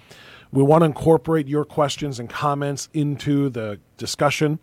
[0.54, 4.60] we want to incorporate your questions and comments into the discussion.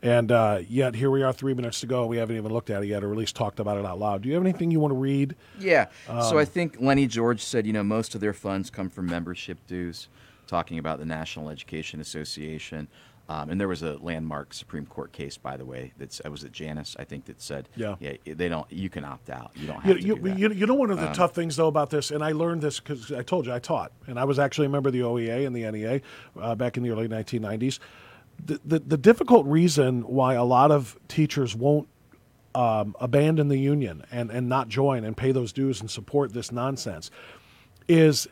[0.00, 2.06] And uh, yet, here we are, three minutes to go.
[2.06, 4.22] We haven't even looked at it yet, or at least talked about it out loud.
[4.22, 5.34] Do you have anything you want to read?
[5.58, 5.86] Yeah.
[6.08, 9.06] Um, so I think Lenny George said, you know, most of their funds come from
[9.06, 10.08] membership dues,
[10.46, 12.86] talking about the National Education Association.
[13.28, 16.44] Um, and there was a landmark Supreme Court case, by the way, that's I was
[16.44, 17.96] at Janus, I think, that said, Yeah.
[17.98, 18.70] yeah, they don't.
[18.70, 19.52] You can opt out.
[19.54, 20.32] You don't have to you, do that.
[20.32, 22.60] Um, you, you know, one of the tough things though about this, and I learned
[22.60, 25.00] this because I told you I taught, and I was actually a member of the
[25.00, 26.00] OEA and the NEA
[26.38, 27.78] uh, back in the early 1990s.
[28.44, 31.88] The, the, the difficult reason why a lot of teachers won't
[32.54, 36.52] um, abandon the union and, and not join and pay those dues and support this
[36.52, 37.10] nonsense
[37.88, 38.28] is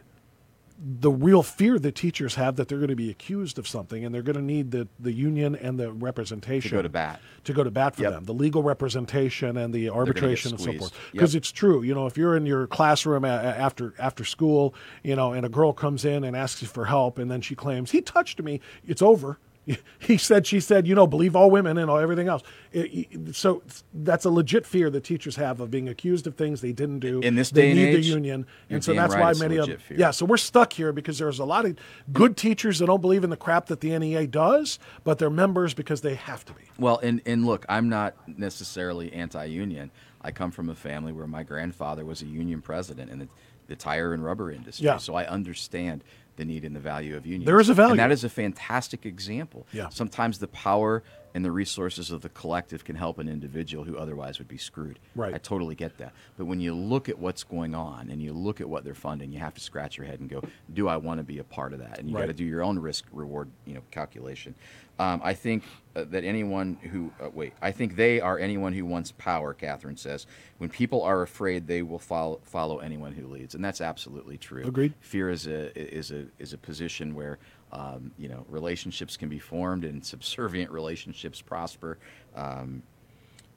[0.79, 4.15] the real fear that teachers have that they're going to be accused of something and
[4.15, 7.21] they're going to need the, the union and the representation to go to bat.
[7.45, 8.13] to go to bat for Yep.
[8.13, 11.13] them the legal representation and the arbitration and so forth Yep.
[11.13, 15.15] because it's true you know if you're in your classroom a- after after school you
[15.17, 17.91] know and a girl comes in and asks you for help and then she claims
[17.91, 19.39] he touched me it's over
[20.01, 22.43] he said she said you know believe all women and all, everything else
[22.73, 23.63] It- it- so
[23.95, 27.21] that's a legit fear that teachers have of being accused of things they didn't do
[27.21, 29.57] In this they day and need age, the union and so that's right why many
[29.59, 29.97] of fear.
[29.99, 31.77] yeah so we're stuck here because there's a lot of
[32.13, 35.75] good teachers that don't believe in the crap that the NEA does but they're members
[35.75, 39.91] because they have to be Well, and, and look, I'm not necessarily anti union.
[40.21, 43.29] I come from a family where my grandfather was a union president in the,
[43.69, 44.87] the tire and rubber industry.
[44.87, 44.97] Yeah.
[44.99, 46.03] So I understand
[46.43, 47.47] the need and the value of unions.
[47.47, 47.93] There is a value.
[47.93, 49.67] And that is a fantastic example.
[49.73, 49.89] Yeah.
[49.91, 51.03] Sometimes the power
[51.35, 54.99] and the resources of the collective can help an individual who otherwise would be screwed.
[55.15, 55.35] Right.
[55.35, 56.13] I totally get that.
[56.37, 59.33] But when you look at what's going on and you look at what they're funding,
[59.33, 61.73] you have to scratch your head and go, do I want to be a part
[61.73, 61.99] of that?
[61.99, 62.23] And you Right.
[62.23, 64.55] got to do your own risk reward, you know, calculation.
[64.99, 65.65] Um, I think
[65.97, 69.55] uh, that anyone who uh, wait, I think they are anyone who wants power.
[69.55, 70.27] Catherine says,
[70.59, 74.63] when people are afraid, they will follow follow anyone who leads, and that's absolutely true.
[74.65, 74.93] Agreed.
[75.01, 77.39] Fear is a is a is a position where
[77.73, 81.99] um, you know relationships can be formed and subservient relationships prosper.
[82.35, 82.83] Um,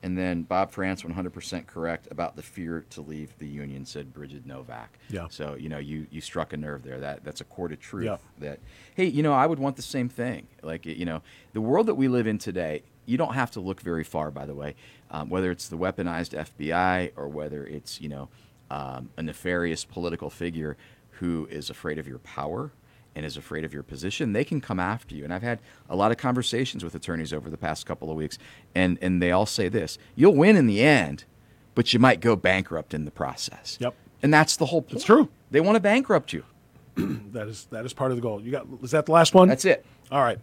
[0.03, 4.45] and then Bob France, 100% correct about the fear to leave the union, said Bridget
[4.45, 4.99] Novak.
[5.09, 5.25] Yeah.
[5.29, 6.99] So you know, you you struck a nerve there.
[6.99, 8.05] That that's a cord of truth.
[8.05, 8.17] Yeah.
[8.37, 8.59] That
[8.95, 10.47] hey, you know, I would want the same thing.
[10.61, 12.83] Like you know, the world that we live in today.
[13.07, 14.75] You don't have to look very far, by the way.
[15.11, 18.29] Um, whether it's the weaponized FBI or whether it's you know
[18.69, 20.77] um, a nefarious political figure
[21.19, 22.71] who is afraid of your power
[23.15, 25.23] and is afraid of your position, they can come after you.
[25.23, 25.59] And I've had
[25.89, 28.37] a lot of conversations with attorneys over the past couple of weeks,
[28.73, 31.25] and, and they all say this you'll win in the end,
[31.73, 33.77] but you might go bankrupt in the process.
[33.79, 33.95] Yep.
[34.21, 34.95] And that's the whole point.
[34.95, 35.29] It's true.
[35.51, 36.43] They want to bankrupt you.
[36.95, 39.47] that is that is part of the goal you got is that the last one
[39.47, 39.85] That's it.
[40.11, 40.39] All right.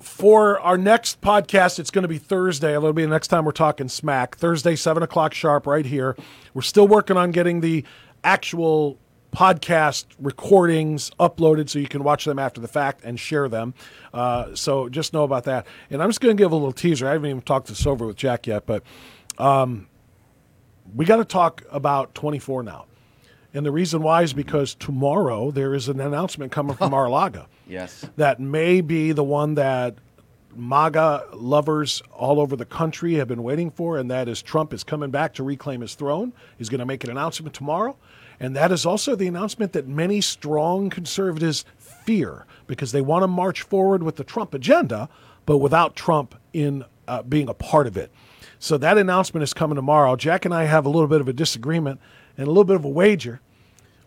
[0.00, 2.74] For our next podcast, it's going to be Thursday.
[2.74, 4.36] It'll be the next time we're talking smack.
[4.36, 6.16] Thursday, 7 o'clock sharp, right here.
[6.54, 7.84] We're still working on getting the
[8.24, 8.98] actual
[9.32, 13.74] podcast recordings uploaded so you can watch them after the fact and share them.
[14.12, 15.66] Uh, so just know about that.
[15.90, 17.08] And I'm just going to give a little teaser.
[17.08, 18.82] I haven't even talked this over with Jack yet, but
[19.38, 19.88] um,
[20.94, 22.84] we got to talk about 24 now.
[23.54, 28.06] And the reason why is because tomorrow there is an announcement coming from Mar-a-Lago Yes.
[28.16, 29.96] that may be the one that
[30.54, 34.84] MAGA lovers all over the country have been waiting for, and that is Trump is
[34.84, 36.32] coming back to reclaim his throne.
[36.58, 37.96] He's going to make an announcement tomorrow.
[38.42, 43.28] And that is also the announcement that many strong conservatives fear because they want to
[43.28, 45.08] march forward with the Trump agenda,
[45.46, 48.10] but without Trump in uh, being a part of it.
[48.58, 50.16] So that announcement is coming tomorrow.
[50.16, 52.00] Jack and I have a little bit of a disagreement
[52.36, 53.40] and a little bit of a wager.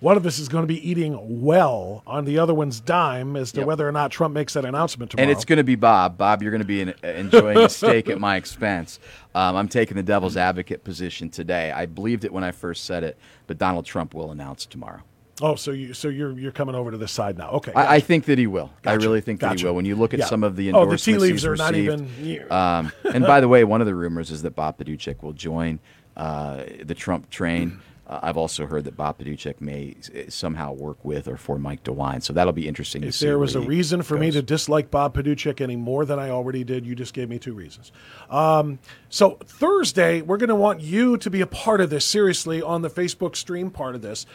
[0.02, 3.52] One of us is going to be eating well on the other one's dime as
[3.54, 3.68] to Yep.
[3.68, 5.24] whether or not Trump makes that announcement tomorrow.
[5.24, 6.18] And it's going to be Bob.
[6.18, 9.00] Bob, you're going to be in, enjoying a steak at my expense.
[9.34, 11.72] Um, I'm taking the devil's advocate position today.
[11.72, 13.18] I believed it when I first said it,
[13.48, 15.02] but Donald Trump will announce tomorrow.
[15.42, 17.50] Oh, so you so you're you're coming over to this side now?
[17.52, 17.74] Okay.
[17.74, 18.72] I, I think that he will.
[18.86, 19.76] I really think that he will.
[19.76, 20.28] When you look at Yeah.
[20.28, 23.26] some of the Oh, the endorsements tea leaves he's are not received, even- Um, and
[23.26, 25.80] by the way, one of the rumors is that Bob Paduchik will join
[26.16, 27.80] uh, the Trump train.
[28.08, 31.84] Uh, I've also heard that Bob Paduchik may s- somehow work with or for Mike
[31.84, 32.22] DeWine.
[32.22, 33.26] So that'll be interesting to see.
[33.26, 36.30] if there was a reason for me to dislike Bob Paduchik any more than I
[36.30, 37.92] already did, you just gave me two reasons.
[38.30, 38.78] Um,
[39.10, 42.06] so Thursday, we're going to want you to be a part of this.
[42.06, 44.26] Seriously, on the Facebook stream part of this,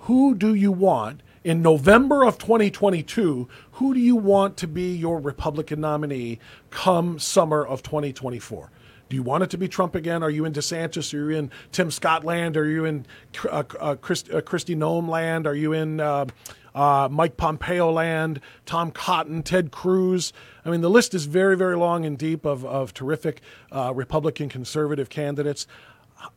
[0.00, 3.48] who do you want in November of 2022?
[3.72, 6.38] Who do you want to be your Republican nominee
[6.70, 8.70] come summer of 2024?
[9.14, 10.24] Do you want it to be Trump again?
[10.24, 11.14] Are you in DeSantis?
[11.14, 12.56] Are you in Tim Scott land?
[12.56, 13.06] Are you in
[13.48, 15.46] uh, uh, Christ, uh, Kristi Noem land?
[15.46, 16.24] Are you in uh,
[16.74, 18.40] uh, Mike Pompeo land?
[18.66, 20.32] Tom Cotton, Ted Cruz?
[20.64, 23.40] I mean, the list is very, very long and deep of, of terrific
[23.70, 25.68] uh, Republican conservative candidates.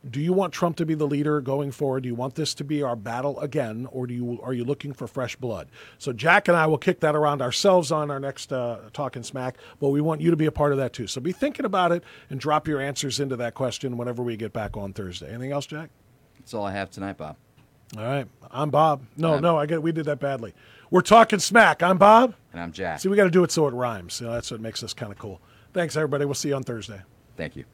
[0.09, 2.03] Do you want Trump to be the leader going forward?
[2.03, 4.93] Do you want this to be our battle again, or do you are you looking
[4.93, 5.67] for fresh blood?
[5.97, 9.57] So Jack and I will kick that around ourselves on our next uh, talking smack,
[9.79, 11.07] but we want you to be a part of that too.
[11.07, 14.53] So be thinking about it and drop your answers into that question whenever we get
[14.53, 15.29] back on Thursday.
[15.29, 15.89] Anything else, Jack?
[16.39, 17.35] That's all I have tonight, Bob.
[17.97, 19.05] All right, I'm Bob.
[19.15, 20.53] No, Um, no, I get we did that badly.
[20.91, 21.81] We're talking smack.
[21.83, 22.33] I'm Bob.
[22.51, 22.99] And I'm Jack.
[22.99, 24.19] See, we got to do it so it rhymes.
[24.19, 25.39] You know, that's what makes this kind of cool.
[25.73, 26.25] Thanks, everybody.
[26.25, 27.01] We'll see you on Thursday.
[27.35, 27.65] Thank you.